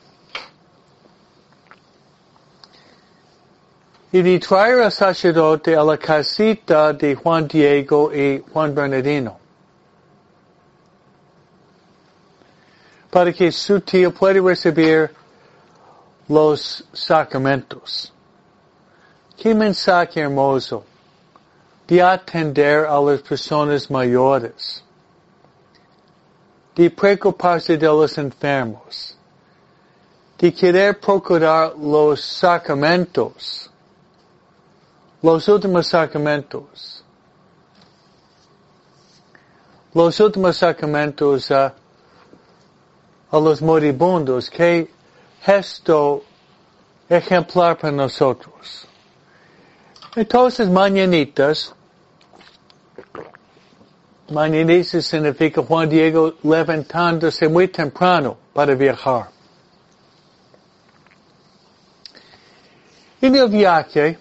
y 4.12 4.22
de 4.22 4.40
traer 4.40 4.82
al 4.82 4.92
sacerdote 4.92 5.76
a 5.76 5.84
la 5.84 5.98
casita 5.98 6.94
de 6.94 7.16
Juan 7.16 7.48
Diego 7.48 8.12
y 8.14 8.44
Juan 8.52 8.74
Bernardino. 8.74 9.38
Para 13.12 13.32
que 13.34 13.52
su 13.52 13.82
tío 13.82 14.14
pueda 14.14 14.42
recibir 14.42 15.12
los 16.28 16.84
sacramentos. 16.94 18.14
Qué 19.38 19.54
mensaje 19.54 20.22
hermoso 20.22 20.84
de 21.88 22.02
atender 22.04 22.86
a 22.86 23.02
las 23.02 23.22
personas 23.22 23.90
mayores, 23.90 24.84
de 26.80 26.89
preocuparse 26.89 27.78
de 27.78 27.88
los 27.88 28.18
enfermos, 28.18 29.13
de 30.38 30.50
querer 30.54 30.98
procurar 30.98 31.74
los 31.78 32.22
sacramentos, 32.22 33.70
los 35.22 35.46
últimos 35.50 35.88
sacramentos, 35.88 37.04
los 39.94 40.18
últimos 40.22 40.56
sacramentos 40.56 41.52
a, 41.52 41.74
los 43.34 43.62
moribundos, 43.62 44.50
qué 44.50 44.89
gesto 45.42 46.24
ejemplar 47.10 47.78
para 47.78 47.92
nosotros. 47.92 48.88
Entonces, 50.15 50.70
mañanitas, 50.70 51.76
mañanitas 54.32 55.06
significa 55.06 55.62
Juan 55.62 55.89
Diego 55.89 56.36
levantándose 56.44 57.48
muy 57.48 57.68
temprano 57.68 58.38
para 58.54 58.76
viajar. 58.76 59.30
En 63.22 63.36
el 63.36 63.50
viaje 63.50 64.18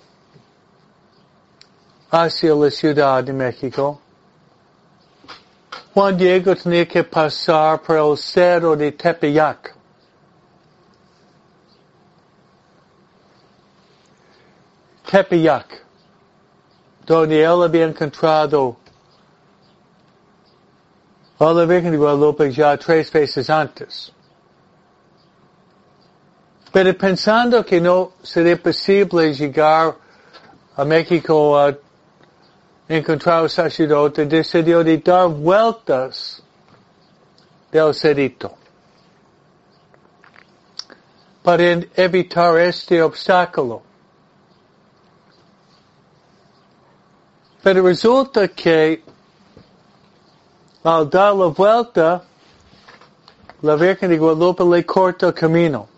hacia 2.10 2.54
la 2.54 2.70
Ciudad 2.70 3.22
de 3.22 3.32
México, 3.32 4.00
Juan 5.94 6.16
Diego 6.16 6.54
tenía 6.56 6.86
que 6.86 7.04
pasar 7.04 7.80
por 7.80 7.96
el 7.96 8.16
cerro 8.16 8.76
de 8.76 8.92
Tepeyac. 8.92 9.74
Tepeyac, 15.10 15.84
donde 17.06 17.42
él 17.42 17.62
había 17.62 17.86
encontrado 17.86 18.76
a 21.38 21.52
la 21.52 21.64
Virgen 21.64 21.92
de 21.92 21.96
Guadalupe 21.96 22.50
ya 22.50 22.76
tres 22.76 23.10
veces 23.12 23.48
antes. 23.48 24.12
Pero 26.72 26.96
pensando 26.96 27.64
que 27.64 27.80
no 27.80 28.12
sería 28.22 28.60
posible 28.60 29.32
llegar 29.32 29.96
a 30.76 30.84
México 30.84 31.58
a 31.58 31.76
encontrar 32.88 33.42
al 33.42 33.50
sacerdote, 33.50 34.26
decidió 34.26 34.82
de 34.82 34.98
dar 34.98 35.28
vueltas 35.28 36.42
del 37.70 37.94
cerrito 37.94 38.56
para 41.42 41.64
evitar 41.94 42.58
este 42.58 43.02
obstáculo. 43.02 43.82
Pero 47.62 47.82
resulta 47.82 48.48
que 48.48 49.02
al 50.84 51.08
dar 51.10 51.34
la 51.34 51.46
vuelta, 51.46 52.22
la 53.62 53.74
Virgen 53.76 54.10
de 54.10 54.18
Guadalupe 54.18 54.64
le 54.64 54.84
corta 54.84 55.26
el 55.26 55.34
camino. 55.34 55.88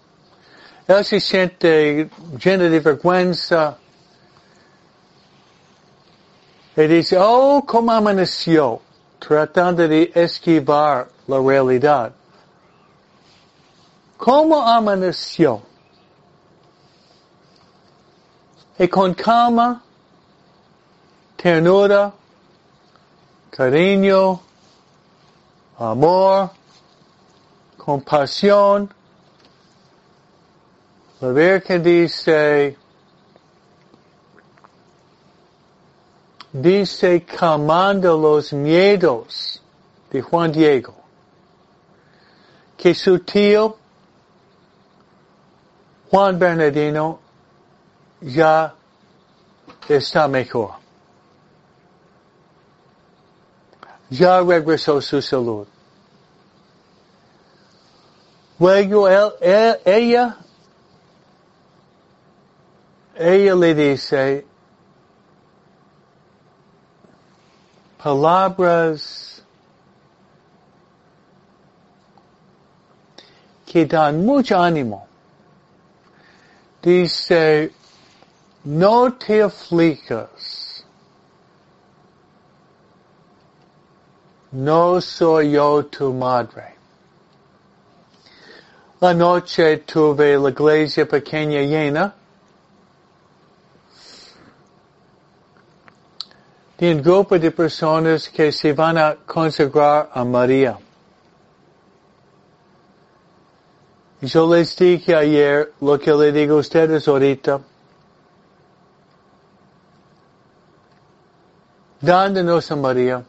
Él 0.87 1.05
se 1.05 1.21
siente 1.21 2.11
lleno 2.43 2.65
de 2.65 2.81
vergüenza 2.81 3.77
y 6.77 6.87
dice, 6.87 7.17
oh, 7.21 7.63
cómo 7.67 7.93
amaneció, 7.93 8.81
tratando 9.19 9.87
de 9.87 10.11
esquivar 10.15 11.09
la 11.27 11.39
realidad. 11.39 12.13
¿Cómo 14.17 14.61
amaneció? 14.67 15.63
Y 18.79 18.89
con 18.89 19.15
calma, 19.15 19.83
ternura, 21.37 22.13
cariño, 23.51 24.41
amor, 25.81 26.51
compasión. 27.77 28.93
La 31.21 31.29
Virgen 31.33 31.83
dice, 31.83 32.77
dice 36.53 37.25
calmando 37.25 38.17
los 38.19 38.53
miedos 38.53 39.63
de 40.11 40.23
Juan 40.23 40.53
Diego, 40.53 40.95
que 42.77 42.95
su 42.95 43.19
tío, 43.21 43.77
Juan 46.11 46.39
Bernardino, 46.39 47.21
ya 48.21 48.75
está 49.89 50.29
mejor. 50.29 50.80
Ya 54.11 54.41
regresó 54.41 55.01
su 55.01 55.23
salud. 55.23 55.67
Luego 58.59 59.09
él, 59.09 59.33
él, 59.41 59.81
ella, 59.85 60.37
ella 63.17 63.55
le 63.55 63.75
dice 63.75 64.47
palabras 68.03 69.43
que 73.65 73.87
dan 73.87 74.25
mucho 74.25 74.59
ánimo. 74.59 75.07
Dice, 76.83 77.73
no 78.65 79.13
te 79.13 79.43
aflijas 79.43 80.50
no 84.53 85.01
soy 85.01 85.53
yo 85.53 85.85
tu 85.87 86.13
madre. 86.13 86.77
La 89.01 89.15
noche 89.15 89.79
tuve 89.79 90.37
la 90.37 90.51
iglesia 90.51 91.07
pequeña 91.07 91.63
llena. 91.63 92.15
de 96.81 96.95
un 96.95 97.03
grupo 97.03 97.39
de 97.39 97.51
personas 97.51 98.27
que 98.31 98.51
se 98.51 98.73
van 98.73 98.97
a 98.97 99.15
consagrar 99.27 100.09
a 100.15 100.25
María. 100.25 100.79
Yo 104.23 104.47
les 104.55 104.75
dije 104.77 105.15
ayer 105.15 105.75
lo 105.83 105.99
que 105.99 106.11
le 106.11 106.33
digo 106.33 106.57
a 106.57 106.61
ustedes 106.61 107.07
ahorita. 107.07 107.61
Dándonos 112.01 112.71
a 112.71 112.77
María. 112.77 113.25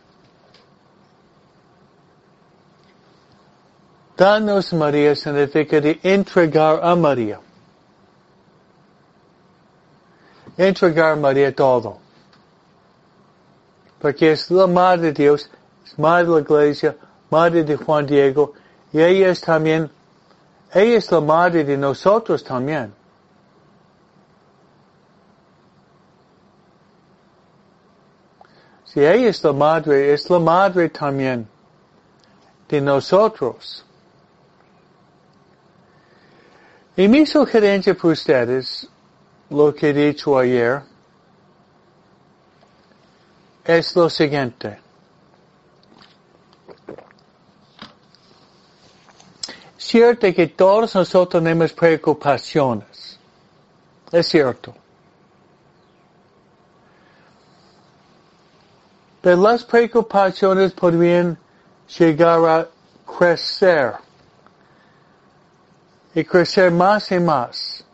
Danos 4.22 4.72
María 4.72 5.16
significa 5.16 5.82
de 5.82 6.00
entregar 6.04 6.80
a 6.84 6.96
María. 6.96 7.40
Entregar 10.56 11.14
a 11.14 11.16
María 11.16 11.52
todo. 11.56 11.98
Porque 14.00 14.34
es 14.34 14.52
la 14.52 14.68
Madre 14.68 15.08
de 15.08 15.14
Dios, 15.14 15.50
es 15.84 15.98
Madre 15.98 16.26
de 16.26 16.32
la 16.34 16.40
Iglesia, 16.42 16.96
Madre 17.32 17.64
de 17.64 17.76
Juan 17.76 18.06
Diego, 18.06 18.54
y 18.94 19.02
ella 19.02 19.30
es 19.30 19.42
también, 19.42 19.90
ella 20.72 20.98
es 21.00 21.12
la 21.12 21.20
Madre 21.20 21.64
de 21.64 21.76
nosotros 21.76 22.44
también. 22.44 22.94
Si 28.86 29.00
ella 29.00 29.30
es 29.30 29.44
la 29.44 29.52
Madre, 29.52 30.14
es 30.14 30.30
la 30.30 30.38
Madre 30.38 30.90
también 30.90 31.48
de 32.70 32.82
nosotros. 32.82 33.84
Y 36.95 37.08
mi 37.08 37.25
sugerencia 37.25 37.95
para 37.95 38.13
ustedes, 38.13 38.88
lo 39.49 39.73
que 39.73 39.89
he 39.89 39.93
dicho 39.93 40.38
ayer, 40.38 40.82
es 43.63 43.95
lo 43.95 44.10
siguiente. 44.10 44.80
Cierto 49.77 50.34
que 50.34 50.47
todos 50.47 50.95
nosotros 50.95 51.41
tenemos 51.41 51.73
preocupaciones. 51.73 53.19
Es 54.12 54.27
cierto. 54.27 54.73
Pero 59.21 59.41
las 59.41 59.63
preocupaciones 59.63 60.71
podrían 60.73 61.38
llegar 61.97 62.45
a 62.45 62.67
crecer 63.06 63.93
y 66.13 66.24
crecer 66.24 66.71
más 66.71 67.12
y 67.12 67.19
más. 67.19 67.86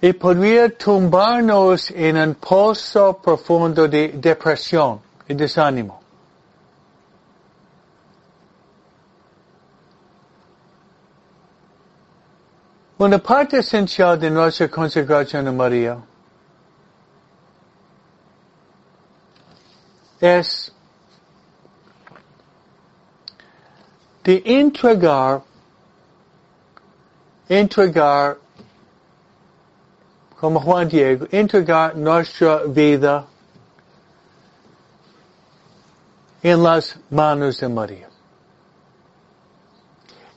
Y 0.00 0.12
podría 0.12 0.68
tumbarnos 0.76 1.90
en 1.92 2.16
un 2.16 2.34
pozo 2.34 3.18
profundo 3.22 3.86
de 3.86 4.08
depresión 4.08 5.00
y 5.28 5.34
desánimo. 5.34 6.02
Una 12.98 13.18
parte 13.18 13.58
esencial 13.58 14.18
de 14.18 14.30
nuestra 14.30 14.68
consagración 14.68 15.48
a 15.48 15.52
María 15.52 15.98
es 20.20 20.72
de 24.24 24.42
entregar, 24.44 25.42
entregar, 27.48 28.38
como 30.38 30.60
Juan 30.60 30.88
Diego, 30.88 31.26
entregar 31.30 31.96
nuestra 31.96 32.64
vida 32.64 33.26
en 36.42 36.62
las 36.62 36.96
manos 37.10 37.60
de 37.60 37.68
María. 37.68 38.08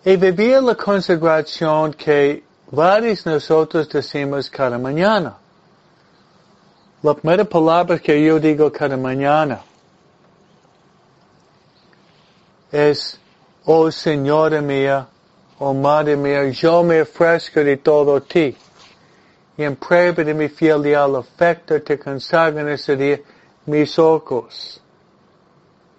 Y 0.04 0.16
vivir 0.18 0.62
la 0.62 0.76
consagración 0.76 1.94
que 1.94 2.44
varios 2.70 3.26
nosotros 3.26 3.90
decimos 3.90 4.50
cada 4.50 4.78
mañana. 4.78 5.38
La 7.02 7.14
primera 7.14 7.44
palabra 7.44 7.98
que 7.98 8.24
yo 8.24 8.40
digo 8.40 8.72
cada 8.72 8.98
mañana 8.98 9.62
es, 12.72 13.20
oh 13.66 13.90
Señora 13.92 14.62
mía, 14.62 15.08
oh 15.60 15.74
Madre 15.74 16.16
mía, 16.16 16.50
yo 16.50 16.84
me 16.84 17.02
ofrezco 17.02 17.64
de 17.64 17.78
todo 17.78 18.22
ti. 18.22 18.56
Y 19.58 19.64
en 19.64 19.76
prueba 19.76 20.24
de 20.24 20.34
mi 20.34 20.50
fidelidad 20.50 21.16
afecto 21.16 21.82
te 21.82 21.98
consagro 21.98 22.60
en 22.60 22.70
ese 22.70 22.96
día 22.96 23.20
mis 23.66 23.98
ojos, 23.98 24.82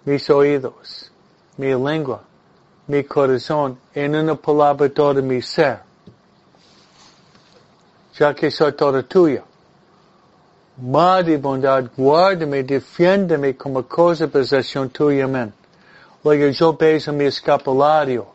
mis 0.05 0.29
oídos, 0.29 1.11
mi 1.57 1.73
lengua, 1.73 2.21
mi 2.87 3.03
corazón, 3.03 3.77
en 3.93 4.15
una 4.15 4.35
palabra 4.35 4.87
todo 4.89 5.21
mi 5.21 5.41
ser. 5.41 5.79
Ya 8.17 8.33
que 8.33 8.49
soy 8.49 8.71
todo 8.73 9.03
tuyo. 9.03 9.43
Madre 10.77 11.37
bondad, 11.37 11.89
guárdame, 11.97 12.63
defiéndeme 12.63 13.57
como 13.57 13.83
cosa 13.83 14.27
posesión 14.27 14.89
tuya, 14.89 15.25
amén. 15.25 15.56
Luego 16.27 16.49
yo 16.49 16.73
beso 16.73 17.13
mi 17.13 17.23
escapulario. 17.23 18.27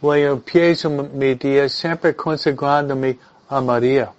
Luego 0.00 0.34
empiezo 0.34 0.88
mi 0.88 1.34
día 1.34 1.68
siempre 1.68 2.14
consagrándome 2.14 3.18
a 3.48 3.60
María. 3.60 4.12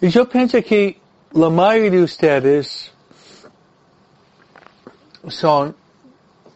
Y 0.00 0.10
yo 0.10 0.28
pienso 0.28 0.62
que 0.62 1.00
la 1.32 1.50
mayoría 1.50 1.90
de 1.90 2.02
ustedes 2.04 2.92
son, 5.26 5.74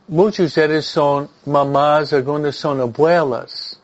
muchos 0.07 0.37
de 0.38 0.44
ustedes 0.44 0.87
son 0.87 1.29
mamás, 1.44 2.12
algunos 2.12 2.55
son 2.55 2.83
abuelas. 2.83 3.81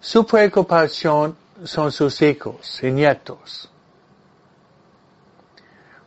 Su 0.00 0.24
preocupación 0.24 1.36
son 1.64 1.90
sus 1.92 2.20
hijos 2.22 2.82
y 2.82 2.90
nietos. 2.90 3.70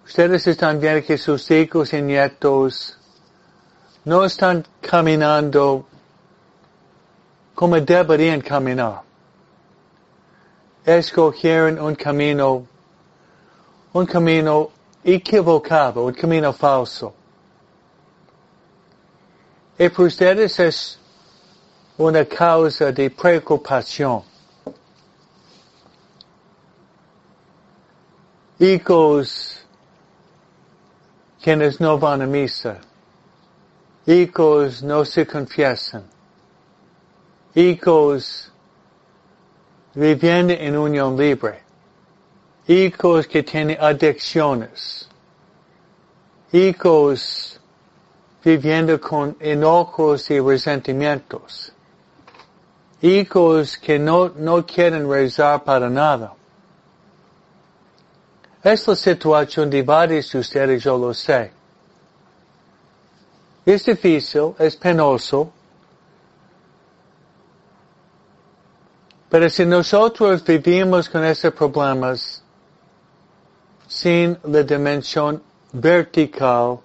Ustedes 0.05 0.47
están 0.47 0.79
viendo 0.79 1.05
que 1.05 1.17
sus 1.17 1.49
hijos 1.51 1.93
y 1.93 2.01
nietos 2.01 2.97
no 4.05 4.25
están 4.25 4.65
caminando 4.81 5.85
como 7.53 7.79
deberían 7.79 8.41
caminar. 8.41 9.03
Escogieron 10.83 11.79
un 11.79 11.95
camino, 11.95 12.65
un 13.93 14.05
camino 14.05 14.71
equivocado, 15.03 16.05
un 16.05 16.13
camino 16.13 16.51
falso. 16.53 17.13
Y 19.77 19.89
para 19.89 20.03
ustedes 20.03 20.59
es 20.59 20.99
una 21.97 22.25
causa 22.25 22.91
de 22.91 23.09
preocupación. 23.11 24.30
Hijos 28.61 29.65
quienes 31.41 31.79
no 31.79 31.97
van 31.97 32.21
a 32.21 32.27
misa. 32.27 32.79
Hijos 34.05 34.83
no 34.83 35.03
se 35.03 35.25
confiesan. 35.25 36.03
Hijos 37.55 38.51
viviendo 39.95 40.53
en 40.53 40.77
unión 40.77 41.17
libre. 41.17 41.63
Hijos 42.67 43.27
que 43.27 43.41
tienen 43.43 43.77
adicciones. 43.81 45.09
Hijos 46.53 47.59
viviendo 48.43 49.01
con 49.01 49.35
enojos 49.39 50.29
y 50.29 50.39
resentimientos 50.39 51.73
hijos 53.01 53.77
que 53.77 53.97
no, 53.97 54.29
no 54.29 54.65
quieren 54.65 55.09
rezar 55.09 55.63
para 55.63 55.89
nada. 55.89 56.33
Es 58.63 58.87
la 58.87 58.95
situación 58.95 59.69
de 59.69 59.81
varios 59.81 60.31
de 60.31 60.39
ustedes, 60.39 60.83
yo 60.83 60.97
lo 60.97 61.13
sé. 61.13 61.51
Es 63.65 63.85
difícil, 63.85 64.53
es 64.59 64.75
penoso, 64.75 65.51
pero 69.29 69.49
si 69.49 69.65
nosotros 69.65 70.43
vivimos 70.43 71.09
con 71.09 71.23
esos 71.23 71.53
problemas 71.53 72.43
sin 73.87 74.37
la 74.43 74.61
dimensión 74.63 75.41
vertical 75.71 76.79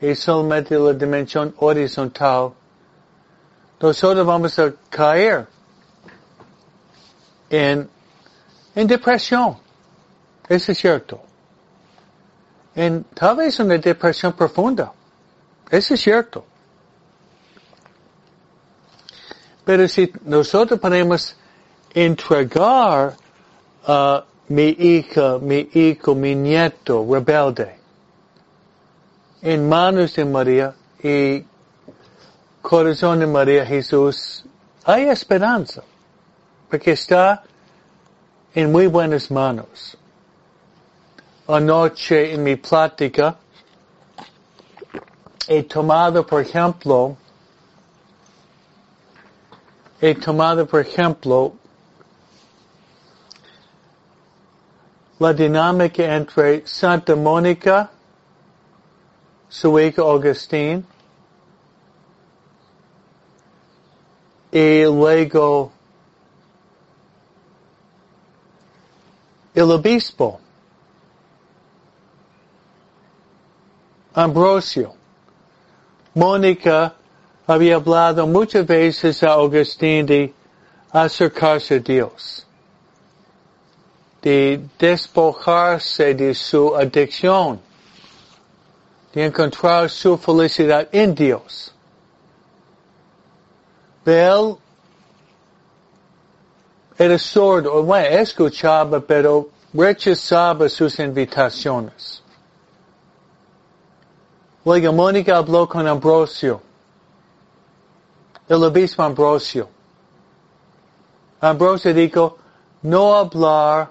y 0.00 0.14
solamente 0.14 0.78
la 0.78 0.94
dimensión 0.94 1.54
horizontal, 1.58 2.52
nosotros 3.80 4.26
vamos 4.26 4.58
a 4.58 4.72
caer 4.88 5.46
en, 7.50 7.88
en 8.74 8.86
depresión. 8.86 9.69
Eso 10.50 10.72
es 10.72 10.78
cierto. 10.78 11.20
En 12.74 13.04
tal 13.14 13.36
vez 13.36 13.60
una 13.60 13.78
depresión 13.78 14.32
profunda. 14.32 14.92
Eso 15.70 15.94
es 15.94 16.00
cierto. 16.00 16.44
Pero 19.64 19.86
si 19.86 20.12
nosotros 20.24 20.80
podemos 20.80 21.36
entregar 21.94 23.14
a 23.86 24.24
mi 24.48 24.70
hija, 24.70 25.38
mi 25.38 25.68
hijo, 25.72 26.16
mi 26.16 26.34
nieto 26.34 27.06
rebelde 27.08 27.78
en 29.42 29.68
manos 29.68 30.16
de 30.16 30.24
María 30.24 30.74
y 31.00 31.44
corazón 32.60 33.20
de 33.20 33.28
María 33.28 33.64
Jesús, 33.64 34.44
hay 34.84 35.04
esperanza 35.04 35.84
porque 36.68 36.90
está 36.90 37.44
en 38.52 38.72
muy 38.72 38.88
buenas 38.88 39.30
manos. 39.30 39.96
Anoche 41.52 42.32
en 42.32 42.44
mi 42.44 42.54
plática 42.54 43.36
he 45.48 45.64
tomado, 45.64 46.24
por 46.24 46.42
ejemplo, 46.42 47.16
he 50.00 50.14
tomado, 50.14 50.64
por 50.64 50.80
ejemplo, 50.80 51.52
la 55.18 55.32
dinámica 55.32 56.14
entre 56.14 56.64
Santa 56.68 57.16
Mónica, 57.16 57.90
su 59.48 59.76
hijo 59.80 60.08
Agustín, 60.08 60.86
y 64.52 64.84
luego 64.84 65.72
el 69.52 69.68
obispo, 69.72 70.38
Ambrosio. 74.22 74.94
Mónica 76.14 76.94
había 77.46 77.76
hablado 77.76 78.26
muchas 78.26 78.66
veces 78.66 79.22
a 79.22 79.32
Agustín 79.32 80.06
de 80.06 80.34
acercarse 80.92 81.76
a 81.76 81.78
Dios, 81.78 82.46
de 84.20 84.60
despojarse 84.78 86.14
de 86.14 86.34
su 86.34 86.76
adicción, 86.76 87.60
de 89.14 89.24
encontrar 89.24 89.88
su 89.88 90.18
felicidad 90.18 90.88
en 90.92 91.14
Dios. 91.14 91.72
Él 94.04 94.56
era 96.98 97.18
sordo, 97.18 97.82
bueno, 97.82 98.08
escuchaba, 98.08 99.00
pero 99.00 99.48
rechazaba 99.72 100.68
sus 100.68 100.98
invitaciones. 100.98 102.19
Luego 104.64 104.92
Mónica 104.92 105.38
habló 105.38 105.66
con 105.66 105.86
Ambrosio, 105.86 106.60
el 108.46 108.62
obispo 108.62 109.02
Ambrosio. 109.02 109.68
Ambrosio 111.40 111.94
dijo, 111.94 112.36
no 112.82 113.14
hablar 113.14 113.90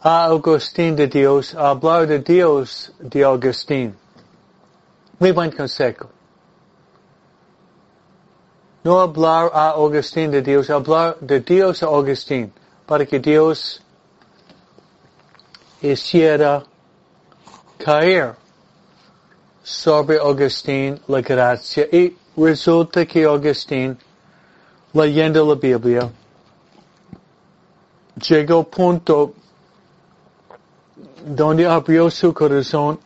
a 0.00 0.24
Agustín 0.26 0.94
de 0.94 1.08
Dios, 1.08 1.54
hablar 1.54 2.06
de 2.06 2.20
Dios 2.20 2.92
de 3.00 3.24
Agustín. 3.24 3.96
Muy 5.18 5.32
buen 5.32 5.50
consejo. 5.50 6.10
No 8.84 9.00
hablar 9.00 9.50
a 9.52 9.70
Agustín 9.70 10.30
de 10.30 10.42
Dios, 10.42 10.70
hablar 10.70 11.16
de 11.20 11.40
Dios 11.40 11.82
a 11.82 11.86
Agustín, 11.86 12.52
para 12.86 13.04
que 13.06 13.18
Dios 13.18 13.82
hiciera 15.80 16.62
caer 17.78 18.34
sobre 19.62 20.18
Agustín 20.18 21.00
la 21.08 21.20
gracia. 21.20 21.88
Y 21.90 22.16
resulta 22.36 23.06
que 23.06 23.24
Agustín, 23.24 23.98
leyendo 24.92 25.46
la 25.46 25.54
Biblia, 25.54 26.10
llegó 28.16 28.58
al 28.58 28.66
punto 28.66 29.34
donde 31.24 31.66
abrió 31.66 32.10
su 32.10 32.32
corazón, 32.32 33.00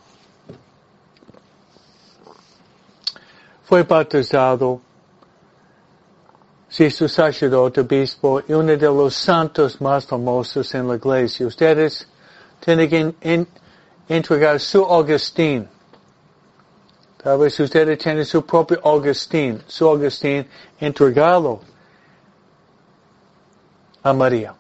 fue 3.65 3.83
bautizado, 3.85 4.81
si 6.69 6.91
su 6.91 7.09
sacerdote, 7.09 7.81
obispo 7.81 8.43
y 8.47 8.53
uno 8.53 8.77
de 8.77 8.87
los 8.87 9.15
santos 9.15 9.81
más 9.81 10.05
famosos 10.05 10.75
en 10.75 10.89
la 10.89 10.97
iglesia. 10.97 11.47
Ustedes 11.47 12.07
tienen 12.61 12.91
que 13.23 13.47
entregar 14.09 14.59
su 14.61 14.85
Agustín. 14.85 15.69
Tal 17.23 17.39
vez 17.39 17.59
ustedes 17.61 17.99
tienen 17.99 18.25
su 18.25 18.45
propio 18.45 18.81
Agustín, 18.85 19.63
su 19.67 19.89
Agustín, 19.89 20.49
entregarlo 20.79 21.61
a 24.03 24.13
María. 24.13 24.55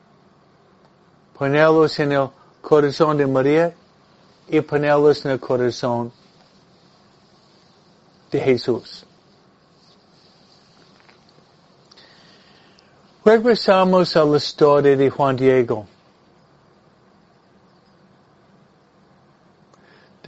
Ponerlos 1.36 1.98
en 2.00 2.12
el 2.12 2.28
corazón 2.60 3.16
de 3.16 3.26
María 3.26 3.74
y 4.48 4.60
ponerlos 4.60 5.24
en 5.24 5.32
el 5.32 5.40
corazón 5.40 6.12
de 8.30 8.40
Jesús. 8.40 9.06
Regresamos 13.24 14.16
a 14.16 14.24
la 14.24 14.36
historia 14.38 14.96
de 14.96 15.10
Juan 15.10 15.36
Diego. 15.36 15.86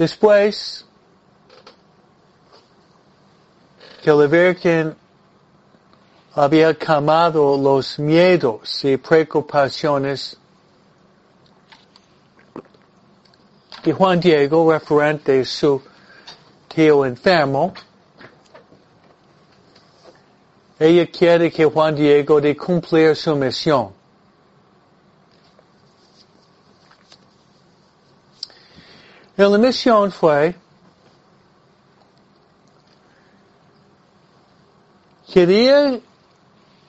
Después 0.01 0.87
que 4.03 4.11
la 4.11 4.27
Virgen 4.27 4.97
había 6.35 6.73
calmado 6.73 7.59
los 7.59 7.99
miedos 7.99 8.83
y 8.83 8.97
preocupaciones 8.97 10.39
de 13.85 13.93
Juan 13.93 14.19
Diego 14.21 14.73
referente 14.73 15.43
a 15.43 15.45
su 15.45 15.83
tío 16.75 17.05
enfermo. 17.05 17.75
Ella 20.79 21.07
quiere 21.11 21.53
que 21.53 21.67
Juan 21.67 21.95
Diego 21.95 22.41
de 22.41 22.57
cumplir 22.57 23.15
su 23.15 23.37
misión. 23.37 24.00
Y 29.41 29.43
la 29.43 29.57
misión 29.57 30.13
fue 30.13 30.55
quería 35.33 35.99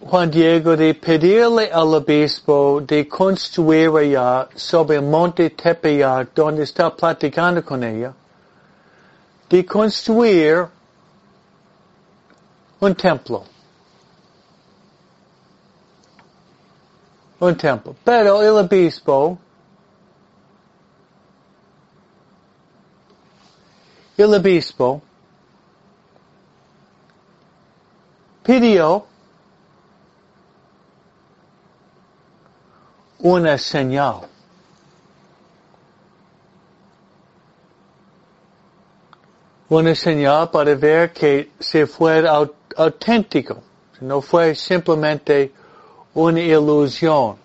Juan 0.01 0.29
Diego 0.29 0.75
de 0.75 0.93
pedirle 0.93 1.71
al 1.71 1.93
obispo 1.93 2.81
de 2.81 3.07
construir 3.07 3.89
allá 3.95 4.49
sobre 4.53 4.97
el 4.97 5.03
monte 5.03 5.51
Tepeyac 5.51 6.33
donde 6.33 6.63
está 6.63 6.93
platicando 6.93 7.63
con 7.63 7.85
ella, 7.85 8.13
de 9.49 9.65
construir 9.65 10.67
un 12.81 12.95
templo. 12.95 13.45
Un 17.39 17.55
templo. 17.55 17.95
Pero 18.03 18.41
el 18.41 18.65
obispo, 18.65 19.39
el 24.21 24.33
obispo 24.33 25.01
pidió 28.43 29.05
una 33.19 33.57
señal. 33.57 34.21
Una 39.69 39.95
señal 39.95 40.49
para 40.49 40.75
ver 40.75 41.13
que 41.13 41.51
se 41.59 41.87
fue 41.87 42.27
auténtico, 42.75 43.63
no 44.01 44.21
fue 44.21 44.53
simplemente 44.53 45.53
una 46.13 46.41
ilusión, 46.41 47.37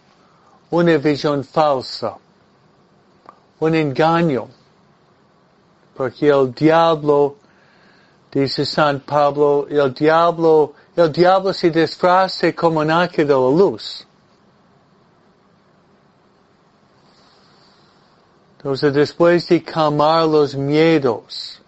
una 0.70 0.96
visión 0.96 1.44
falsa, 1.44 2.16
un 3.60 3.74
engaño, 3.76 4.48
porque 5.96 6.28
el 6.28 6.52
diablo, 6.52 7.36
dice 8.30 8.64
San 8.64 9.00
Pablo, 9.00 9.66
el 9.68 9.94
diablo, 9.94 10.74
el 10.94 11.10
diablo 11.10 11.52
se 11.52 11.70
disfraza 11.70 12.52
como 12.52 12.80
un 12.80 12.90
ángel 12.90 13.26
de 13.26 13.32
la 13.32 13.50
luz. 13.50 14.06
Entonces 18.58 18.92
después 18.92 19.48
de 19.48 19.62
calmar 19.62 20.26
los 20.26 20.54
miedos 20.54 21.62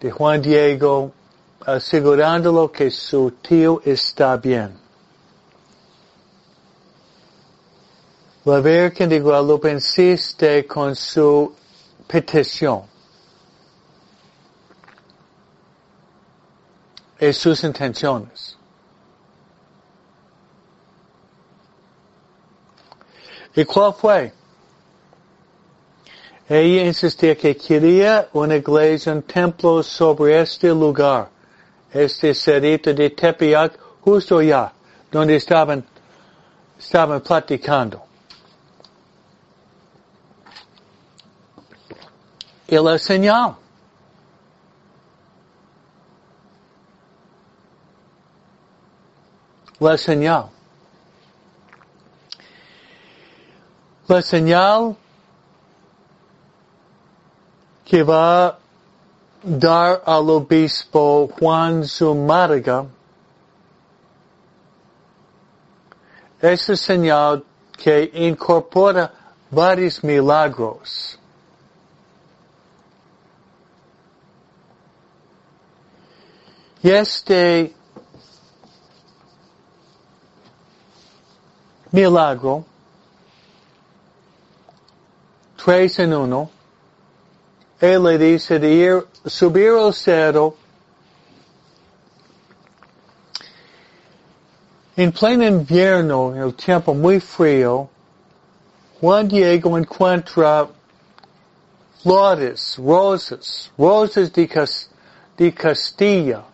de 0.00 0.10
Juan 0.10 0.42
Diego, 0.42 1.12
asegurándolo 1.64 2.70
que 2.70 2.90
su 2.90 3.30
tío 3.40 3.80
está 3.84 4.36
bien. 4.36 4.83
La 8.46 8.60
Virgen 8.60 9.08
de 9.08 9.20
Guadalupe 9.20 9.70
insiste 9.70 10.66
con 10.66 10.94
su 10.94 11.54
petición. 12.06 12.82
y 17.20 17.32
sus 17.32 17.64
intenciones. 17.64 18.58
¿Y 23.54 23.64
cuál 23.64 23.94
fue? 23.94 24.32
Ella 26.46 26.84
insistía 26.84 27.36
que 27.36 27.56
quería 27.56 28.28
una 28.34 28.56
iglesia, 28.56 29.12
un 29.12 29.22
templo 29.22 29.82
sobre 29.82 30.40
este 30.40 30.68
lugar, 30.68 31.30
este 31.90 32.34
cerrito 32.34 32.92
de 32.92 33.08
Tepeyac, 33.08 33.78
justo 34.02 34.38
allá, 34.38 34.72
donde 35.10 35.36
estaban, 35.36 35.82
estaban 36.78 37.22
platicando. 37.22 38.13
Y 42.74 42.98
señal. 42.98 43.54
La 49.78 49.96
señal. 49.96 50.50
la 54.08 54.20
señal 54.20 54.96
que 57.84 58.02
va 58.02 58.46
a 58.46 58.58
dar 59.42 60.02
al 60.04 60.30
obispo 60.30 61.30
Juan 61.38 61.84
Zumárraga 61.84 62.86
esa 66.40 66.76
señal 66.76 67.44
que 67.72 68.10
incorpora 68.14 69.10
varios 69.50 70.02
milagros. 70.04 71.18
Y 76.84 76.90
este 76.90 77.74
milagro. 81.90 82.66
Tres 85.56 85.98
en 85.98 86.12
uno. 86.12 86.50
Él 87.80 88.02
le 88.02 88.18
dice 88.18 88.58
de 88.58 88.70
ir, 88.70 89.06
subir 89.24 89.70
al 89.70 89.94
cerro 89.94 90.56
en 94.94 95.10
pleno 95.10 95.46
invierno, 95.46 96.34
en 96.34 96.42
el 96.42 96.54
tiempo 96.54 96.92
muy 96.92 97.18
frío, 97.18 97.88
Juan 99.00 99.26
Diego 99.26 99.78
encuentra 99.78 100.68
flores, 102.02 102.76
rosas, 102.76 103.72
rosas 103.78 104.30
de, 104.34 104.68
de 105.38 105.54
Castilla, 105.54 106.44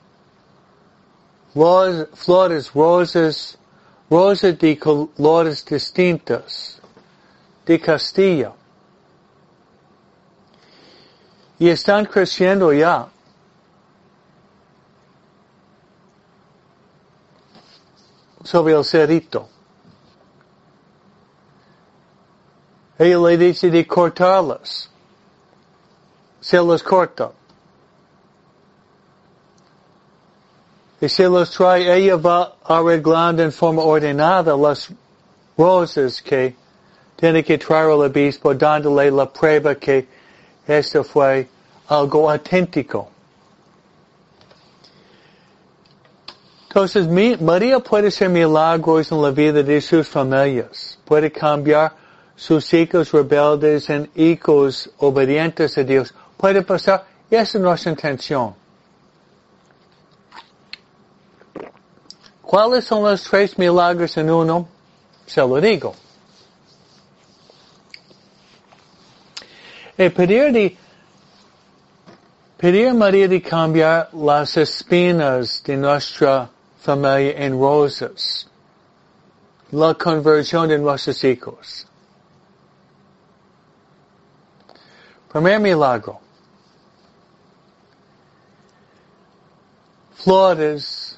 flores, 1.53 2.73
rosas, 2.73 3.59
rosas 4.09 4.59
de 4.59 4.79
colores 4.79 5.65
distintas 5.65 6.81
de 7.67 7.81
Castilla. 7.81 8.53
Y 11.59 11.69
están 11.69 12.07
creciendo 12.07 12.73
ya. 12.73 13.09
Sobre 18.43 18.75
el 18.75 18.85
cerrito. 18.85 19.49
Ella 22.99 23.19
le 23.19 23.37
dice 23.37 23.71
de 23.71 23.87
cortarlas. 23.87 24.91
Se 26.41 26.61
las 26.63 26.83
corta. 26.83 27.33
Se 31.09 31.29
los 31.29 31.51
trae, 31.51 31.97
ella 31.97 32.17
va 32.17 32.57
arreglando 32.65 33.43
en 33.43 33.53
forma 33.53 33.83
ordenada 33.83 34.55
las 34.57 34.93
rosas 35.57 36.21
que 36.21 36.55
tiene 37.17 37.43
que 37.43 37.57
traer 37.59 37.87
al 37.87 38.03
obispo 38.03 38.55
dándole 38.55 39.11
la 39.11 39.27
prueba 39.27 39.75
que 39.75 40.07
esto 40.67 41.03
fue 41.03 41.49
algo 41.89 42.31
auténtico. 42.31 43.09
Entonces, 46.69 47.09
María 47.41 47.81
puede 47.81 48.09
hacer 48.09 48.29
milagros 48.29 49.11
en 49.11 49.21
la 49.21 49.31
vida 49.31 49.63
de 49.63 49.81
sus 49.81 50.07
familias. 50.07 50.99
Puede 51.05 51.33
cambiar 51.33 51.93
sus 52.37 52.73
hijos 52.73 53.11
rebeldes 53.11 53.91
en 53.91 54.09
hijos 54.15 54.89
obedientes 54.99 55.77
a 55.77 55.83
Dios. 55.83 56.15
Puede 56.37 56.63
pasar. 56.63 57.07
Y 57.29 57.35
esa 57.35 57.59
es 57.59 57.63
nuestra 57.63 57.91
intención. 57.91 58.60
¿Cuáles 62.51 62.85
son 62.85 63.05
los 63.05 63.23
tres 63.23 63.57
milagros 63.57 64.17
en 64.17 64.29
uno? 64.29 64.67
Se 65.25 65.41
lo 65.41 65.61
digo. 65.61 65.95
El 69.97 70.13
pedir 70.13 70.53
de, 70.53 70.77
pedir 72.57 72.89
a 72.89 72.95
María 72.95 73.29
de 73.29 73.41
cambiar 73.41 74.13
las 74.13 74.57
espinas 74.57 75.63
de 75.63 75.77
nuestra 75.77 76.51
familia 76.81 77.35
en 77.37 77.53
rosas. 77.53 78.49
La 79.71 79.95
conversión 79.95 80.67
de 80.67 80.77
nuestros 80.77 81.23
hijos. 81.23 81.87
Primer 85.31 85.61
milagro. 85.61 86.19
Flores 90.17 91.10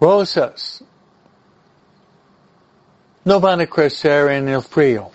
rosas 0.00 0.82
no 3.24 3.38
van 3.38 3.60
a 3.60 3.66
crecer 3.66 4.30
en 4.30 4.48
el 4.48 4.62
frío. 4.62 5.10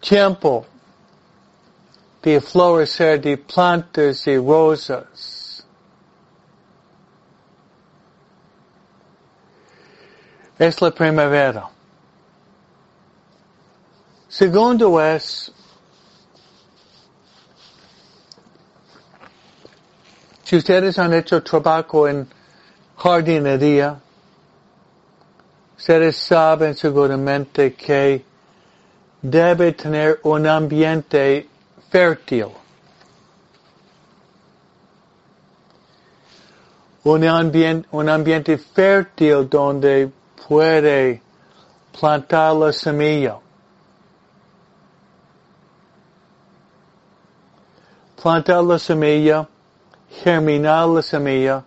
Tiempo 0.00 0.66
de 2.20 2.40
florecer 2.40 3.20
de 3.20 3.38
plantas 3.38 4.26
y 4.26 4.36
rosas. 4.36 5.66
Es 10.58 10.80
la 10.82 10.90
primavera. 10.90 11.68
Segundo 14.28 15.00
es 15.00 15.52
Si 20.44 20.56
ustedes 20.56 20.98
han 20.98 21.14
hecho 21.14 21.42
trabajo 21.42 22.06
en 22.06 22.28
jardinería, 22.98 23.98
ustedes 25.74 26.16
saben 26.16 26.74
seguramente 26.74 27.74
que 27.74 28.22
debe 29.22 29.72
tener 29.72 30.20
un 30.22 30.46
ambiente 30.46 31.48
fértil. 31.90 32.48
Un 37.04 37.24
ambiente, 37.24 37.88
un 37.92 38.08
ambiente 38.10 38.58
fértil 38.58 39.48
donde 39.48 40.10
puede 40.46 41.22
plantar 41.98 42.54
la 42.54 42.70
semilla. 42.70 43.38
Plantar 48.22 48.62
la 48.62 48.78
semilla 48.78 49.48
germinar 50.22 50.88
la 50.88 51.02
semilla 51.02 51.64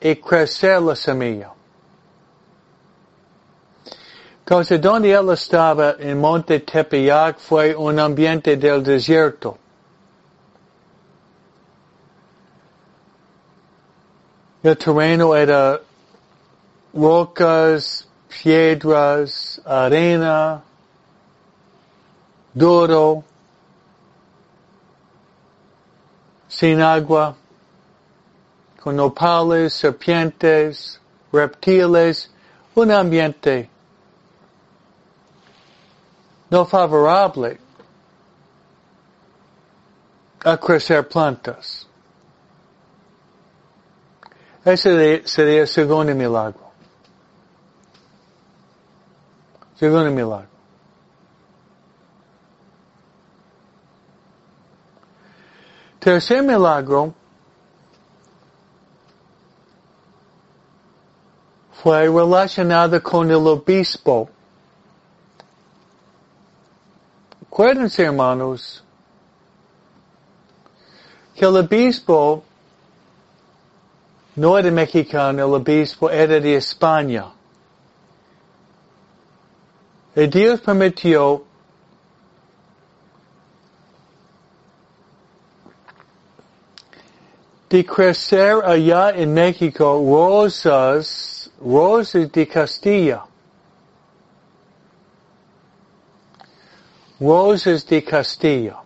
y 0.00 0.16
crecer 0.16 0.80
la 0.80 0.94
semilla. 0.94 1.50
Entonces, 4.40 4.78
donde 4.80 5.10
él 5.10 5.30
estaba 5.30 5.96
en 5.98 6.20
Monte 6.20 6.60
Tepeyac 6.60 7.38
fue 7.38 7.74
un 7.74 7.98
ambiente 7.98 8.56
del 8.58 8.82
desierto. 8.82 9.56
El 14.62 14.76
terreno 14.76 15.34
era 15.34 15.80
rocas, 16.92 18.06
piedras, 18.28 19.60
arena, 19.64 20.62
duro, 22.52 23.24
sin 26.54 26.80
agua, 26.80 27.34
con 28.80 28.94
nopales, 28.94 29.74
serpientes, 29.74 31.00
reptiles, 31.32 32.30
un 32.76 32.92
ambiente 32.92 33.68
no 36.50 36.64
favorable 36.64 37.58
a 40.44 40.56
crecer 40.56 41.08
plantas. 41.08 41.88
Ese 44.64 45.22
sería 45.26 45.62
el 45.62 45.68
segundo 45.68 46.14
milagro. 46.14 46.70
Segundo 49.74 50.10
milagro. 50.12 50.53
Tercer 56.04 56.42
milagro 56.42 57.14
fue 61.82 62.02
relacionado 62.02 63.02
con 63.02 63.30
el 63.30 63.46
obispo. 63.46 64.28
Acuérdense, 67.46 68.02
hermanos, 68.02 68.84
que 71.34 71.46
el 71.46 71.56
obispo 71.56 72.44
no 74.36 74.58
era 74.58 74.70
mexicano, 74.70 75.38
el 75.46 75.54
obispo 75.54 76.10
era 76.10 76.38
de 76.38 76.56
España. 76.56 77.32
Y 80.14 80.26
Dios 80.26 80.60
permitió 80.60 81.46
de 87.68 87.84
crecer 87.84 88.62
allá 88.64 89.10
en 89.10 89.32
México 89.32 89.84
rosas, 89.84 91.50
rosas 91.60 92.30
de 92.30 92.46
Castilla. 92.46 93.24
Rosas 97.20 97.86
de 97.86 98.02
Castilla. 98.02 98.76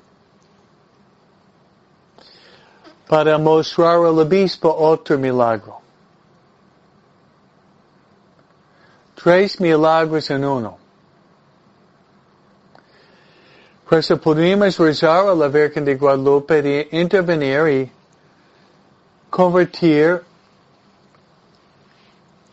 Para 3.08 3.38
mostrar 3.38 3.96
al 3.96 4.18
obispo 4.18 4.68
otro 4.68 5.18
milagro. 5.18 5.80
Tres 9.14 9.60
milagros 9.60 10.30
en 10.30 10.44
uno. 10.44 10.78
Por 13.88 13.98
eso 13.98 14.20
podemos 14.20 14.78
rezar 14.78 15.26
a 15.26 15.34
la 15.34 15.48
Virgen 15.48 15.84
de 15.84 15.96
Guadalupe 15.96 16.60
de 16.60 16.88
intervenir 16.92 17.68
y 17.68 17.97
convertir 19.30 20.22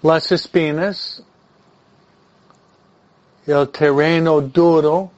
las 0.02 0.32
espinas 0.32 1.24
el 3.46 3.70
terreno 3.70 4.42
duro, 4.42 5.12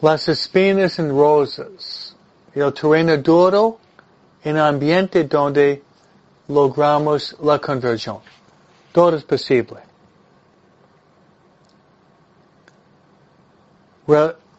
las 0.00 0.28
espinas 0.28 0.98
en 0.98 1.10
rosas, 1.10 2.14
el 2.54 2.72
terreno 2.72 3.16
duro 3.16 3.78
en 4.44 4.58
ambiente 4.58 5.24
donde 5.24 5.82
logramos 6.48 7.36
la 7.42 7.58
conversión. 7.58 8.18
Todo 8.92 9.16
es 9.16 9.24
posible. 9.24 9.80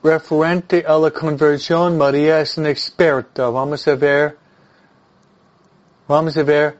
Referente 0.04 0.84
a 0.88 0.98
la 0.98 1.12
conversión, 1.12 1.98
María 1.98 2.42
es 2.42 2.58
una 2.58 2.70
experta. 2.70 3.50
Vamos 3.50 3.88
a 3.88 3.96
ver, 3.96 4.38
vamos 6.08 6.38
a 6.38 6.44
ver 6.44 6.78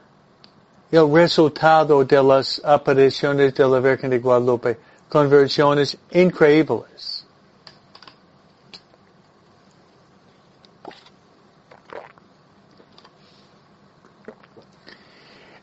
el 0.90 1.12
resultado 1.12 2.04
de 2.04 2.22
las 2.22 2.60
apariciones 2.64 3.54
de 3.54 3.68
la 3.68 3.80
Virgen 3.80 4.10
de 4.10 4.18
Guadalupe. 4.18 4.78
Conversiones 5.08 5.96
increíbles. 6.12 7.26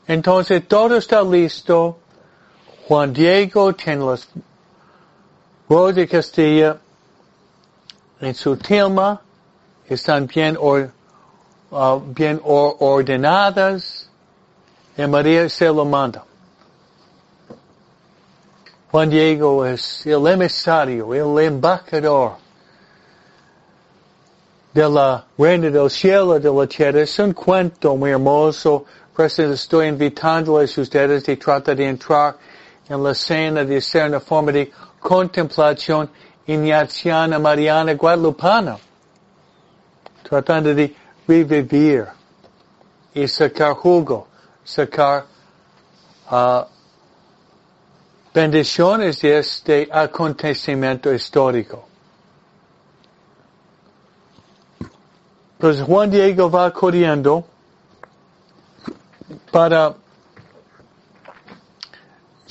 Entonces 0.05 0.65
todo 0.67 0.97
está 0.97 1.21
listo. 1.21 1.99
Juan 2.87 3.11
Diego 3.11 3.73
tiene 3.73 4.05
las 4.05 4.27
de 5.93 6.07
Castilla 6.07 6.79
en 8.21 8.35
su 8.35 8.55
tilma. 8.57 9.21
Están 9.87 10.27
bien, 10.27 10.57
uh, 10.57 11.99
bien 12.13 12.41
or, 12.43 12.75
ordenadas. 12.79 14.09
Y 14.97 15.05
María 15.07 15.47
se 15.49 15.67
lo 15.67 15.85
manda. 15.85 16.23
Juan 18.91 19.09
Diego 19.09 19.65
es 19.65 20.05
el 20.05 20.25
emisario, 20.27 21.13
el 21.13 21.45
embajador 21.45 22.37
de 24.73 24.89
la 24.89 25.25
reina 25.37 25.69
del 25.69 25.89
cielo 25.89 26.39
de 26.39 26.51
la 26.51 26.67
tierra. 26.67 27.01
Es 27.01 27.19
un 27.19 27.33
cuento 27.33 27.95
muy 27.95 28.11
hermoso 28.11 28.85
pues 29.17 29.39
estoy 29.39 29.87
invitándoles 29.87 30.77
a 30.77 30.81
ustedes 30.81 31.23
de 31.23 31.37
tratar 31.37 31.75
de 31.75 31.89
entrar 31.89 32.37
en 32.87 33.03
la 33.03 33.13
escena 33.13 33.65
de 33.65 33.81
ser 33.81 34.09
una 34.09 34.19
forma 34.19 34.51
de 34.51 34.71
contemplación 34.99 36.07
ignaciana, 36.47 37.37
mariana, 37.39 37.93
guadalupana. 37.93 38.77
Tratando 40.23 40.73
de 40.73 40.95
revivir 41.27 42.07
y 43.13 43.27
sacar 43.27 43.73
jugo, 43.73 44.27
sacar 44.63 45.25
uh, 46.31 46.63
bendiciones 48.33 49.21
de 49.21 49.39
este 49.39 49.89
acontecimiento 49.91 51.13
histórico. 51.13 51.87
Pues 55.57 55.81
Juan 55.81 56.11
Diego 56.11 56.51
va 56.51 56.71
corriendo 56.71 57.43
para 59.51 59.95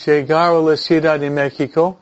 llegar 0.05 0.53
a 0.53 0.61
la 0.61 0.77
Ciudad 0.77 1.21
de 1.21 1.31
México, 1.31 1.97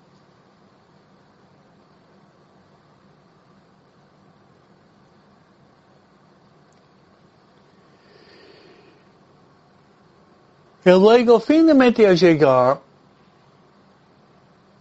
Y 10.84 10.90
luego, 10.90 11.40
finalmente 11.40 12.06
al 12.06 12.16
llegar, 12.16 12.80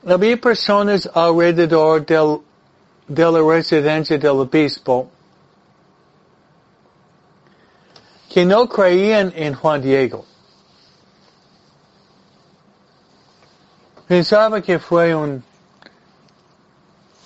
había 0.06 0.36
personas 0.40 1.10
alrededor 1.14 2.06
de 2.06 3.32
la 3.32 3.42
residencia 3.42 4.18
del 4.18 4.32
obispo 4.32 5.10
que 8.30 8.44
no 8.44 8.68
creían 8.68 9.32
en 9.36 9.54
Juan 9.54 9.82
Diego. 9.82 10.26
Pensaba 14.08 14.62
que 14.62 14.80
fue 14.80 15.16
un, 15.16 15.42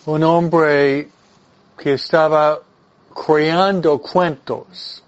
un 0.05 0.23
hombre 0.23 1.09
que 1.77 1.93
estaba 1.93 2.59
creando 3.25 3.99
cuentos, 3.99 5.03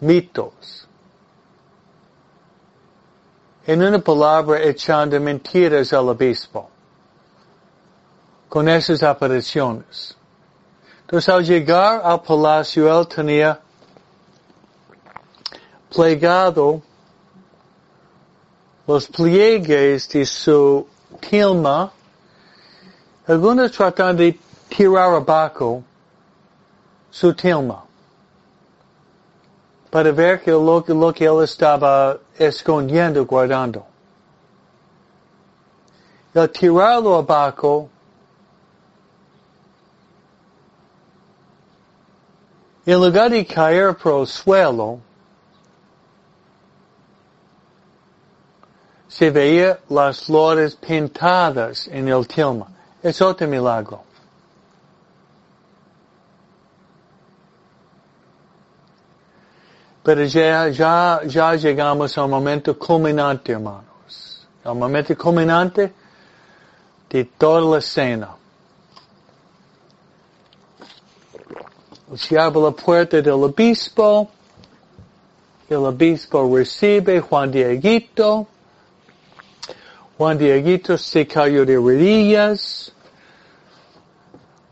mitos. 0.00 0.81
En 3.64 3.80
una 3.80 3.98
palabra, 3.98 4.60
echando 4.62 5.20
mentiras 5.20 5.92
al 5.92 6.08
obispo. 6.08 6.68
Con 8.48 8.68
esas 8.68 9.02
apariciones. 9.02 10.16
Entonces, 11.02 11.28
al 11.28 11.44
llegar 11.44 12.00
al 12.04 12.20
palacio, 12.22 12.98
él 12.98 13.06
tenía 13.06 13.60
plegado 15.94 16.82
los 18.86 19.06
pliegues 19.06 20.08
de 20.08 20.26
su 20.26 20.86
tilma, 21.20 21.92
algunos 23.26 23.70
tratan 23.70 24.16
de 24.16 24.38
tirar 24.68 25.14
abajo 25.14 25.84
su 27.10 27.32
tilma 27.34 27.84
para 29.92 30.10
ver 30.10 30.40
que 30.40 30.50
lo, 30.50 30.82
lo 30.88 31.12
que 31.12 31.26
él 31.26 31.42
estaba 31.42 32.18
escondiendo, 32.38 33.26
guardando. 33.26 33.84
El 36.32 36.48
tirarlo 36.48 37.16
abajo 37.16 37.90
en 42.86 43.00
lugar 43.00 43.30
de 43.30 43.44
caer 43.44 43.94
por 43.94 44.20
el 44.22 44.26
suelo, 44.26 44.98
se 49.08 49.30
veía 49.30 49.78
las 49.90 50.24
flores 50.24 50.74
pintadas 50.74 51.86
en 51.88 52.08
el 52.08 52.26
tilma. 52.26 52.66
Es 53.02 53.20
otro 53.20 53.46
milagro. 53.46 54.11
Pero 60.02 60.24
ya, 60.24 60.68
ya, 60.68 61.20
ya 61.24 61.54
llegamos 61.54 62.18
al 62.18 62.28
momento 62.28 62.76
culminante, 62.76 63.52
hermanos. 63.52 64.46
Al 64.64 64.74
momento 64.74 65.16
culminante 65.16 65.92
de 67.08 67.24
toda 67.24 67.60
la 67.60 67.78
escena. 67.78 68.30
Se 72.16 72.38
abre 72.38 72.60
la 72.60 72.70
puerta 72.72 73.22
del 73.22 73.44
obispo. 73.44 74.28
El 75.68 75.86
obispo 75.86 76.56
recibe 76.56 77.20
Juan 77.20 77.50
Dieguito. 77.50 78.46
Juan 80.18 80.36
Dieguito 80.36 80.98
se 80.98 81.26
cayó 81.26 81.64
de 81.64 81.76
rodillas, 81.76 82.92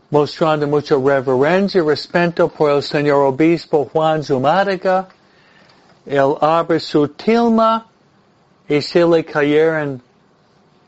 mostrando 0.09 0.67
mucha 0.67 0.95
reverencia 0.95 1.79
y 1.79 1.85
respeto 1.85 2.47
por 2.47 2.71
el 2.71 2.83
señor 2.83 3.25
obispo 3.25 3.89
Juan 3.91 4.23
Zumárraga. 4.23 5.07
Él 6.05 6.35
abre 6.41 6.79
su 6.79 7.07
tilma 7.07 7.85
y 8.67 8.81
se 8.81 9.05
le 9.05 9.23
cayeron 9.23 10.01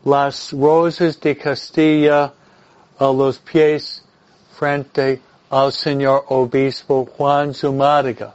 las 0.04 0.52
rosas 0.54 1.20
de 1.20 1.38
Castilla 1.38 2.34
a 2.98 3.06
los 3.06 3.38
pies 3.40 4.04
frente 4.58 5.22
al 5.50 5.72
señor 5.72 6.26
obispo 6.30 7.06
Juan 7.18 7.54
Zumárraga. 7.54 8.34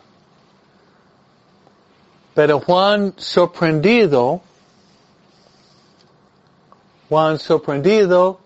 Pero 2.35 2.61
Juan 2.61 3.15
sorprendido 3.17 4.41
Juan 7.09 7.39
sorprendido 7.39 8.39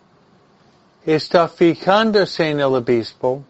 está 1.04 1.48
fijándose 1.48 2.48
en 2.48 2.60
el 2.60 2.74
obispo 2.74 3.42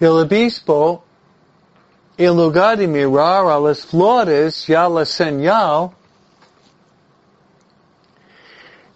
el 0.00 0.08
obispo, 0.08 1.04
en 2.16 2.36
lugar 2.36 2.76
de 2.76 2.86
mirar 2.86 3.46
a 3.46 3.58
las 3.58 3.84
flores 3.84 4.66
ya 4.66 4.88
la 4.88 5.04
señal, 5.04 5.90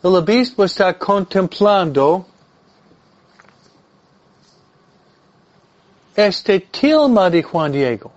el 0.02 0.14
obispo 0.14 0.64
está 0.64 0.96
contemplando 0.96 2.24
este 6.14 6.60
tilma 6.60 7.30
de 7.30 7.42
Juan 7.42 7.72
Diego. 7.72 8.12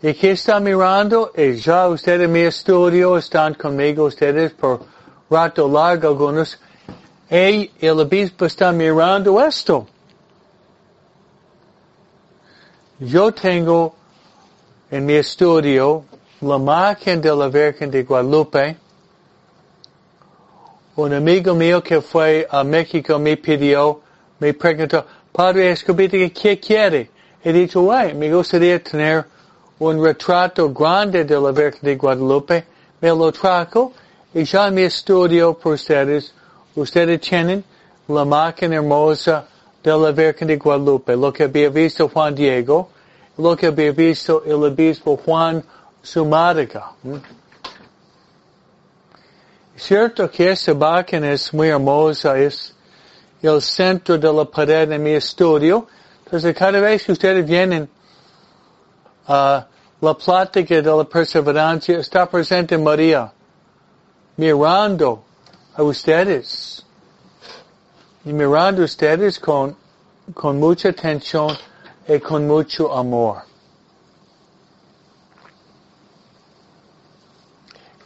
¿Y 0.00 0.14
qué 0.14 0.30
está 0.32 0.60
mirando? 0.60 1.32
Y 1.36 1.54
ya 1.56 1.88
ustedes 1.88 2.22
en 2.22 2.32
mi 2.32 2.40
estudio 2.40 3.18
están 3.18 3.54
conmigo, 3.54 4.04
ustedes 4.04 4.52
por 4.52 4.80
rato 5.28 5.68
largo 5.68 6.08
algunos. 6.08 6.58
Y 7.30 7.70
el 7.80 8.00
obispo 8.00 8.46
está 8.46 8.70
mirando 8.72 9.42
esto. 9.44 9.86
Yo 13.00 13.32
tengo 13.32 13.94
en 14.90 15.06
mi 15.06 15.14
estudio 15.14 16.04
la 16.40 16.56
imagen 16.56 17.20
de 17.20 17.34
la 17.34 17.48
Virgen 17.48 17.90
de 17.90 18.02
Guadalupe. 18.02 18.76
Un 20.96 21.12
amigo 21.12 21.54
mío 21.54 21.82
que 21.82 22.00
fue 22.00 22.46
a 22.50 22.64
México 22.64 23.18
me 23.18 23.36
pidió, 23.36 24.00
me 24.40 24.52
preguntó, 24.52 25.04
Padre 25.30 25.70
Escobita, 25.70 26.16
¿qué 26.30 26.58
quiere? 26.58 27.10
He 27.44 27.52
dicho, 27.52 27.82
me 27.82 28.32
gustaría 28.32 28.82
tener 28.82 29.24
un 29.78 30.02
retrato 30.02 30.72
grande 30.72 31.24
de 31.24 31.40
la 31.40 31.52
Virgen 31.52 31.80
de 31.82 31.96
Guadalupe. 31.96 32.64
Me 33.00 33.10
lo 33.10 33.30
trajo 33.30 33.92
y 34.34 34.42
ya 34.42 34.66
en 34.66 34.74
mi 34.74 34.82
estudio 34.82 35.54
por 35.54 35.74
ustedes, 35.74 36.34
ustedes 36.74 37.20
tienen 37.20 37.62
la 38.08 38.24
máquina 38.24 38.76
hermosa 38.76 39.46
de 39.88 39.98
la 39.98 40.12
Virgen 40.12 40.48
de 40.48 40.56
Guadalupe, 40.56 41.16
lo 41.16 41.32
que 41.32 41.44
había 41.44 41.70
visto 41.70 42.08
Juan 42.08 42.34
Diego, 42.34 42.90
lo 43.38 43.56
que 43.56 43.66
había 43.66 43.92
visto 43.92 44.42
el 44.44 44.62
obispo 44.64 45.16
Juan 45.16 45.64
Sumáriga. 46.02 46.92
Cierto 49.76 50.30
que 50.30 50.50
esta 50.50 50.74
máquina 50.74 51.32
es 51.32 51.54
muy 51.54 51.68
hermosa, 51.68 52.36
es 52.38 52.74
el 53.40 53.62
centro 53.62 54.18
de 54.18 54.32
la 54.32 54.44
pared 54.44 54.88
de 54.88 54.98
mi 54.98 55.12
estudio. 55.12 55.86
Entonces 56.24 56.54
cada 56.54 56.80
vez 56.80 57.04
que 57.04 57.12
ustedes 57.12 57.46
vienen 57.46 57.88
a 59.26 59.66
la 60.00 60.14
plática 60.14 60.74
de 60.82 60.96
la 60.96 61.04
perseverancia, 61.04 61.98
está 61.98 62.28
presente 62.28 62.76
María, 62.76 63.32
mirando 64.36 65.24
a 65.74 65.82
ustedes. 65.82 66.77
Y 68.24 68.32
mirando 68.32 68.84
ustedes 68.84 69.38
con, 69.38 69.76
con 70.34 70.58
mucha 70.58 70.90
atención 70.90 71.56
y 72.06 72.18
con 72.18 72.46
mucho 72.46 72.92
amor. 72.92 73.42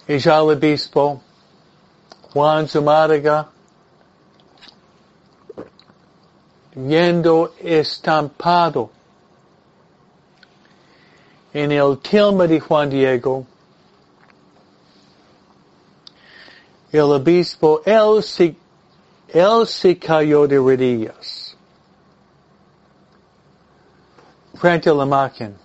Y 0.07 0.19
ya 0.19 0.37
el 0.37 0.51
obispo 0.51 1.21
Juan 2.33 2.69
Zumáraga 2.69 3.49
viendo 6.75 7.55
estampado 7.59 8.91
en 11.53 11.73
el 11.73 11.99
tilma 11.99 12.47
de 12.47 12.61
Juan 12.61 12.89
Diego, 12.89 13.47
el 16.91 17.01
obispo, 17.01 17.83
él 17.85 18.23
se, 18.23 18.55
él 19.33 19.67
se 19.67 19.99
cayó 19.99 20.47
de 20.47 20.59
rodillas 20.59 21.57
frente 24.55 24.89
a 24.91 24.95
la 24.95 25.07
máquina. 25.07 25.57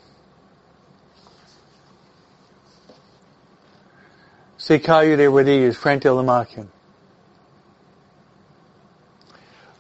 Se 4.58 4.82
cayó 4.82 5.16
de 5.16 5.28
rodillas 5.28 5.78
frente 5.78 6.08
a 6.08 6.14
la 6.14 6.24
máquina. 6.24 6.68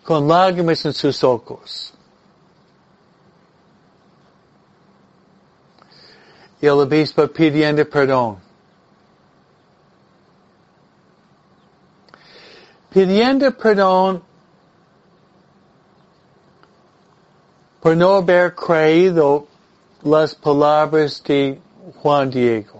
con 0.08 0.26
lágrimas 0.26 0.86
en 0.86 0.94
sus 0.94 1.22
ojos. 1.22 1.94
Y 6.62 6.66
el 6.66 6.80
obispo 6.80 7.28
pidiendo 7.28 7.84
perdón. 7.84 8.47
Pidiendo 12.90 13.52
perdón 13.52 14.24
por 17.82 17.96
no 17.96 18.16
haber 18.16 18.56
creído 18.56 19.48
las 20.04 20.34
palabras 20.34 21.22
de 21.24 21.60
Juan 22.02 22.30
Diego. 22.30 22.78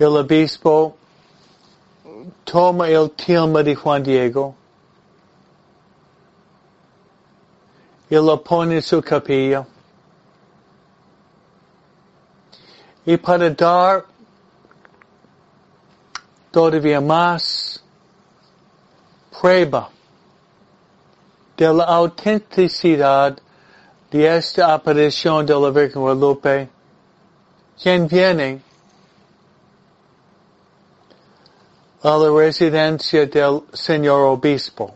el 0.00 0.16
obispo 0.16 0.96
toma 2.44 2.88
el 2.88 3.10
tilma 3.10 3.62
de 3.62 3.74
Juan 3.74 4.02
Diego 4.02 4.54
y 8.08 8.14
lo 8.14 8.42
pone 8.42 8.76
en 8.76 8.82
su 8.82 9.02
capilla. 9.02 9.66
Y 13.10 13.16
para 13.16 13.50
dar 13.50 14.04
todavía 16.52 17.00
más 17.00 17.82
prueba 19.36 19.90
de 21.56 21.74
la 21.74 21.84
autenticidad 21.86 23.36
de 24.12 24.36
esta 24.36 24.74
aparición 24.74 25.44
de 25.44 25.54
la 25.54 25.70
Virgen 25.70 26.02
Guadalupe, 26.02 26.68
quien 27.82 28.06
viene 28.06 28.62
a 32.02 32.16
la 32.16 32.30
residencia 32.30 33.26
del 33.26 33.62
señor 33.72 34.20
obispo. 34.20 34.94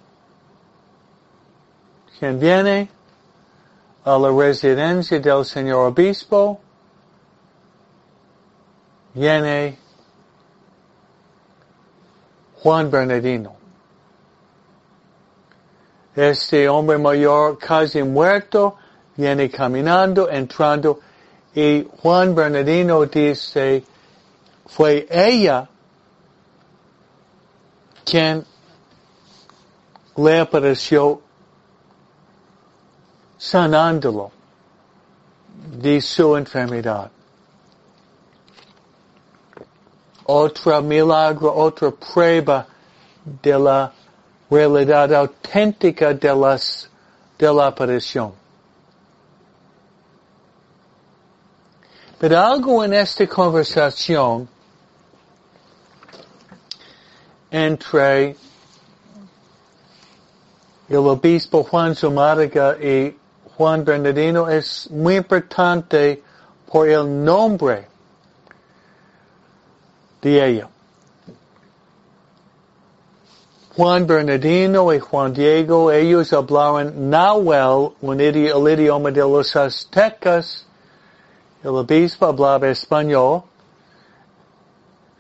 Quien 2.17 2.39
viene 2.39 2.89
a 4.05 4.17
la 4.17 4.31
residencia 4.31 5.19
del 5.19 5.45
señor 5.45 5.89
obispo, 5.89 6.61
viene 9.15 9.79
Juan 12.57 12.91
Bernardino. 12.91 13.57
Este 16.15 16.69
hombre 16.69 16.99
mayor 16.99 17.59
casi 17.59 18.03
muerto 18.03 18.77
viene 19.17 19.51
caminando, 19.51 20.29
entrando 20.31 21.01
y 21.55 21.87
Juan 22.03 22.35
Bernardino 22.35 23.05
dice, 23.07 23.85
fue 24.67 25.07
ella 25.09 25.69
quien 28.05 28.45
le 30.17 30.41
apareció 30.41 31.21
sanándolo 33.39 34.31
de 35.79 36.01
su 36.01 36.37
enfermedad. 36.37 37.11
Otra 40.27 40.81
milagro, 40.81 41.55
otra 41.55 41.91
prueba 41.91 42.66
de 43.43 43.59
la 43.59 43.93
realidad 44.51 45.12
auténtica 45.12 46.14
de 46.14 46.35
las, 46.35 46.89
de 47.39 47.53
la 47.53 47.66
aparición. 47.66 48.33
Pero 52.18 52.39
algo 52.39 52.85
en 52.85 52.95
esta 52.95 53.27
conversación 53.27 54.49
entre 57.51 58.37
el 60.89 60.97
obispo 60.97 61.64
Juan 61.64 61.95
Zumárraga 61.95 62.77
y 62.81 63.16
Juan 63.57 63.85
Bernardino 63.85 64.49
es 64.49 64.91
muy 64.91 65.16
importante 65.16 66.22
por 66.70 66.89
el 66.89 67.25
nombre 67.25 67.93
Juan 73.77 74.07
Bernardino 74.07 74.93
y 74.93 74.99
Juan 74.99 75.35
Diego, 75.35 75.91
ellos 75.93 76.33
hablaban 76.33 77.11
Nahuel, 77.11 77.93
un 78.01 78.20
idioma, 78.20 78.70
el 78.70 78.81
idioma 78.81 79.11
de 79.11 79.20
los 79.20 79.55
aztecas. 79.55 80.64
El 81.62 81.70
obispo 81.70 82.27
hablaba 82.27 82.68
español 82.68 83.43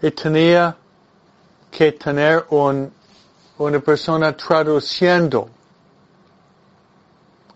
y 0.00 0.10
tenía 0.10 0.76
que 1.70 1.92
tener 1.92 2.46
un, 2.50 2.92
una 3.58 3.80
persona 3.80 4.36
traduciendo, 4.36 5.50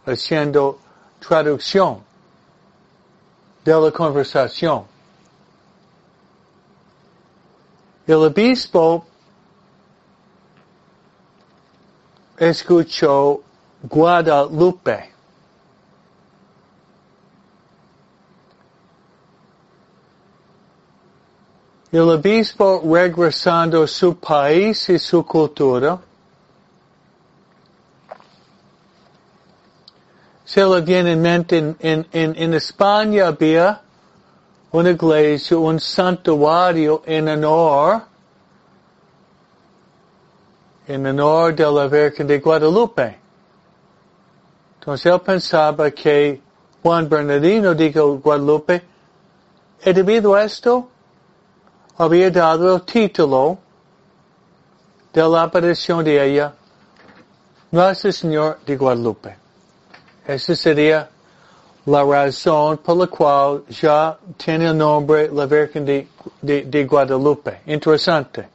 haciendo 0.04 0.78
traducción 1.20 2.02
de 3.64 3.72
la 3.72 3.90
conversación. 3.90 4.97
El 8.08 8.14
obispo 8.14 9.04
escuchó 12.38 13.42
Guadalupe. 13.82 15.12
El 21.92 22.00
obispo 22.00 22.82
regresando 22.82 23.82
a 23.82 23.86
su 23.86 24.16
país 24.16 24.88
y 24.88 24.98
su 24.98 25.26
cultura, 25.26 26.00
se 30.46 30.64
le 30.64 30.80
viene 30.80 31.12
en 31.12 31.20
mente, 31.20 31.58
en, 31.58 31.76
en, 31.80 32.06
en 32.12 32.54
España 32.54 33.26
había 33.26 33.82
una 34.72 34.90
iglesia, 34.90 35.56
un 35.56 35.80
santuario 35.80 37.02
en 37.06 37.28
honor, 37.28 38.02
en 40.86 41.06
honor 41.06 41.54
de 41.54 41.72
la 41.72 41.86
Virgen 41.88 42.26
de 42.26 42.38
Guadalupe. 42.38 43.18
Entonces 44.78 45.12
él 45.12 45.20
pensaba 45.20 45.90
que 45.90 46.40
Juan 46.82 47.08
Bernardino 47.08 47.74
de 47.74 47.90
Guadalupe, 47.90 48.82
y 49.84 49.92
debido 49.92 50.34
a 50.34 50.44
esto, 50.44 50.88
había 51.96 52.30
dado 52.30 52.76
el 52.76 52.82
título 52.82 53.58
de 55.12 55.28
la 55.28 55.42
aparición 55.42 56.04
de 56.04 56.24
ella, 56.24 56.54
Nuestro 57.70 58.12
Señor 58.12 58.60
de 58.64 58.76
Guadalupe. 58.76 59.36
Esa 60.26 60.54
sería 60.54 61.08
la 61.88 62.04
razón 62.04 62.76
por 62.78 62.98
la 62.98 63.06
cual 63.06 63.64
ya 63.68 64.18
tiene 64.36 64.74
nombre 64.74 65.30
la 65.32 65.46
Virgen 65.46 65.86
de, 65.86 66.06
de, 66.42 66.62
de 66.64 66.84
Guadalupe. 66.84 67.62
Interesante. 67.66 68.46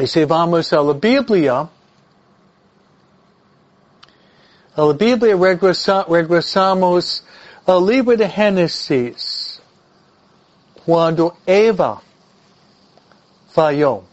Y 0.00 0.06
si 0.06 0.24
vamos 0.24 0.72
a 0.72 0.80
la 0.80 0.92
Biblia, 0.92 1.68
a 4.76 4.82
la 4.82 4.92
Biblia 4.92 5.36
regresa, 5.36 6.06
regresamos 6.08 7.24
al 7.66 7.84
libro 7.84 8.16
de 8.16 8.28
Génesis, 8.28 9.60
cuando 10.86 11.36
Eva 11.44 12.00
falló. 13.52 14.04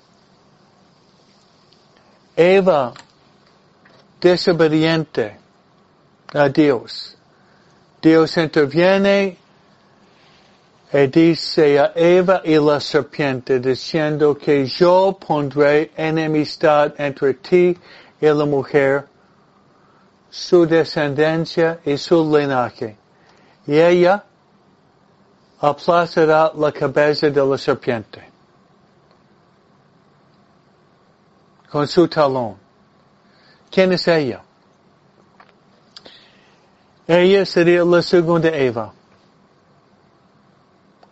Eva 2.35 2.93
desobediente 4.19 5.37
a 6.33 6.49
Dios. 6.49 7.17
Dios 8.01 8.37
interviene 8.37 9.37
y 10.91 11.07
dice 11.07 11.79
a 11.79 11.91
Eva 11.95 12.41
y 12.43 12.55
la 12.57 12.79
serpiente 12.79 13.59
diciendo 13.59 14.37
que 14.37 14.65
yo 14.65 15.17
pondré 15.19 15.91
enemistad 15.95 16.93
entre 16.97 17.35
ti 17.35 17.77
y 18.19 18.25
la 18.25 18.45
mujer, 18.45 19.07
su 20.29 20.65
descendencia 20.65 21.79
y 21.85 21.97
su 21.97 22.23
linaje. 22.23 22.97
Y 23.67 23.77
ella 23.77 24.23
aplastará 25.59 26.51
la 26.55 26.71
cabeza 26.71 27.29
de 27.29 27.45
la 27.45 27.57
serpiente 27.57 28.29
con 31.69 31.87
su 31.87 32.07
talón. 32.07 32.68
¿Quién 33.71 33.91
es 33.93 34.07
ella? 34.07 34.41
Ella 37.07 37.45
sería 37.45 37.83
la 37.83 38.01
segunda 38.01 38.49
Eva. 38.49 38.93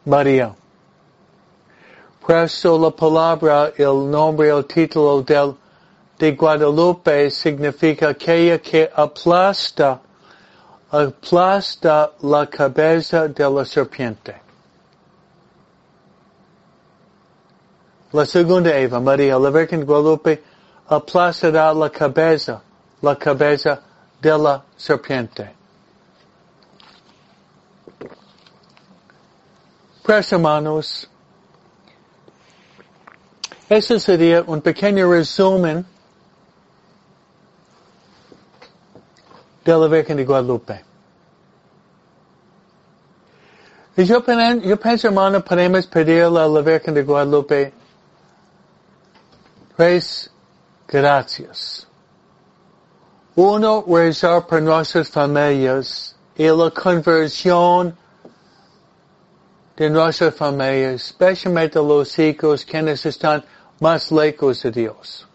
María. 0.06 0.56
Presto 2.26 2.78
la 2.78 2.92
palabra, 2.92 3.72
el 3.78 4.10
nombre, 4.10 4.50
el 4.50 4.66
título 4.66 5.22
del, 5.22 5.56
de 6.18 6.32
Guadalupe 6.34 7.30
significa 7.30 8.10
aquella 8.10 8.60
que 8.60 8.90
aplasta, 8.94 10.00
aplasta 10.92 12.12
la 12.22 12.48
cabeza 12.48 13.28
de 13.28 13.50
la 13.50 13.66
serpiente. 13.66 14.36
La 18.12 18.26
segunda 18.26 18.76
Eva, 18.78 19.00
María, 19.00 19.38
la 19.38 19.50
Virgen 19.50 19.86
Guadalupe, 19.86 20.42
aplastará 20.88 21.74
la 21.74 21.90
cabeza, 21.90 22.62
la 23.02 23.16
cabeza 23.16 23.82
de 24.22 24.38
la 24.38 24.64
serpiente. 24.76 25.54
Pues 30.04 30.32
hermanos, 30.32 31.10
ese 33.68 34.00
sería 34.00 34.42
un 34.48 34.62
pequeño 34.62 35.12
resumen 35.12 35.86
de 39.66 39.78
la 39.78 39.88
Virgen 39.88 40.16
de 40.16 40.24
Guadalupe. 40.24 40.86
Y 43.98 44.06
yo, 44.06 44.24
yo 44.62 44.80
pienso, 44.80 45.08
hermano, 45.08 45.44
podemos 45.44 45.86
pedirle 45.88 46.40
a 46.40 46.48
la 46.48 46.62
Virgen 46.62 46.94
de 46.94 47.04
Guadalupe 47.04 47.74
tres 49.76 50.32
gracias. 50.88 51.88
Uno, 53.36 53.84
rezar 53.88 54.48
por 54.48 54.62
nuestras 54.62 55.10
familias 55.10 56.16
y 56.36 56.48
la 56.48 56.72
conversión 56.72 57.96
de 59.76 59.90
nuestra 59.90 60.32
familia, 60.32 60.94
especialmente 60.94 61.78
los 61.78 62.18
hijos 62.18 62.66
quienes 62.66 63.06
están 63.06 63.46
más 63.80 64.12
lejos 64.12 64.64
de 64.64 64.72
Dios. 64.72 65.28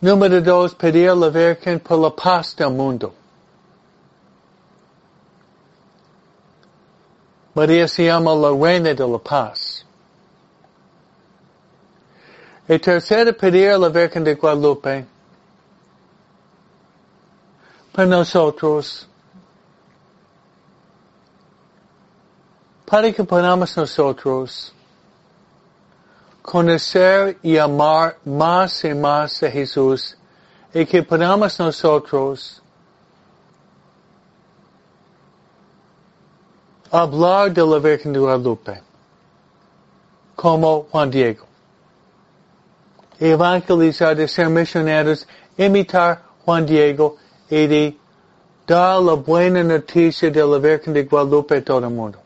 Número 0.00 0.40
dos, 0.40 0.74
pedir 0.74 1.10
a 1.10 1.14
la 1.14 1.28
Virgen 1.28 1.80
por 1.80 1.98
la 1.98 2.10
paz 2.10 2.54
del 2.56 2.70
mundo. 2.70 3.14
María 7.54 7.86
se 7.88 8.04
llama 8.04 8.34
la 8.34 8.50
reina 8.50 8.92
de 8.92 9.06
la 9.06 9.18
paz. 9.18 9.83
Y 12.66 12.78
tercero, 12.78 13.36
pedir 13.36 13.70
a 13.70 13.78
la 13.78 13.88
Virgen 13.90 14.24
de 14.24 14.34
Guadalupe 14.34 15.04
para 17.92 18.08
nosotros, 18.08 19.06
para 22.86 23.12
que 23.12 23.22
podamos 23.22 23.76
nosotros 23.76 24.74
conocer 26.40 27.38
y 27.42 27.58
amar 27.58 28.16
más 28.24 28.84
y 28.84 28.94
más 28.94 29.42
a 29.42 29.50
Jesús 29.50 30.16
y 30.72 30.86
que 30.86 31.02
podamos 31.02 31.58
nosotros 31.58 32.62
hablar 36.90 37.52
de 37.52 37.66
la 37.66 37.78
Virgen 37.78 38.12
de 38.12 38.18
Guadalupe 38.20 38.82
como 40.34 40.86
Juan 40.90 41.10
Diego. 41.10 41.53
Evangelizar 43.20 44.16
de 44.16 44.26
ser 44.26 44.48
misioneros, 44.48 45.26
imitar 45.56 46.22
Juan 46.44 46.66
Diego 46.66 47.16
y 47.48 47.66
de 47.66 47.96
dar 48.66 49.00
la 49.00 49.14
buena 49.14 49.62
noticia 49.62 50.30
de 50.30 50.44
la 50.44 50.58
Virgen 50.58 50.92
de 50.92 51.04
Guadalupe 51.04 51.58
a 51.58 51.64
todo 51.64 51.86
el 51.86 51.90
mundo. 51.90 52.18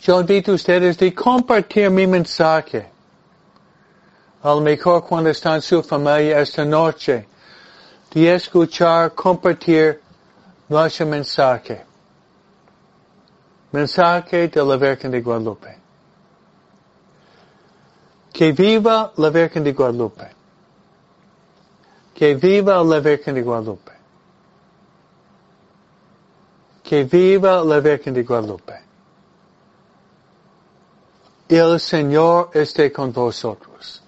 Yo 0.00 0.20
invito 0.20 0.52
a 0.52 0.54
ustedes 0.54 0.96
de 0.98 1.12
compartir 1.12 1.90
mi 1.90 2.06
mensaje. 2.06 2.86
A 4.42 4.50
lo 4.50 4.60
mejor 4.60 5.04
cuando 5.04 5.30
están 5.30 5.60
su 5.60 5.82
familia 5.82 6.40
esta 6.40 6.64
noche, 6.64 7.26
de 8.12 8.34
escuchar, 8.34 9.12
compartir 9.14 10.00
nuestro 10.68 11.06
mensaje. 11.06 11.84
Mensaje 13.72 14.46
de 14.46 14.64
la 14.64 14.76
Virgen 14.76 15.10
de 15.10 15.20
Guadalupe. 15.20 15.75
Que 18.36 18.52
viva 18.52 19.12
la 19.16 19.30
Virgen 19.30 19.64
de 19.64 19.72
Guadalupe. 19.72 20.28
Que 22.14 22.34
viva 22.34 22.84
la 22.84 23.00
Virgen 23.00 23.34
de 23.34 23.40
Guadalupe. 23.40 23.92
Que 26.82 27.04
viva 27.04 27.64
la 27.64 27.80
Virgen 27.80 28.12
de 28.12 28.22
Guadalupe. 28.24 28.74
El 31.48 31.80
Señor 31.80 32.50
esté 32.52 32.92
con 32.92 33.10
vosotros. 33.10 34.02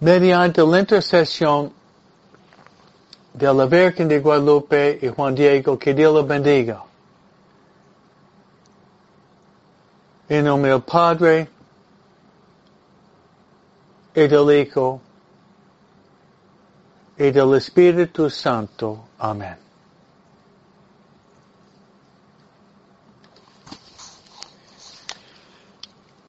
Mediante 0.00 0.66
la 0.66 0.80
intercesión 0.80 1.72
de 3.32 3.54
la 3.54 3.66
Virgen 3.66 4.08
de 4.08 4.18
Guadalupe 4.18 4.98
y 5.02 5.06
Juan 5.06 5.36
Diego, 5.36 5.78
que 5.78 5.94
Dios 5.94 6.12
lo 6.12 6.26
bendiga. 6.26 6.87
En 10.28 10.44
nombre 10.44 10.70
del 10.70 10.82
Padre, 10.82 11.48
y 14.18 14.26
del 14.26 14.50
Hijo 14.50 15.00
y 17.16 17.30
del 17.30 17.54
Espíritu 17.54 18.28
Santo. 18.28 19.04
Amén. 19.18 19.67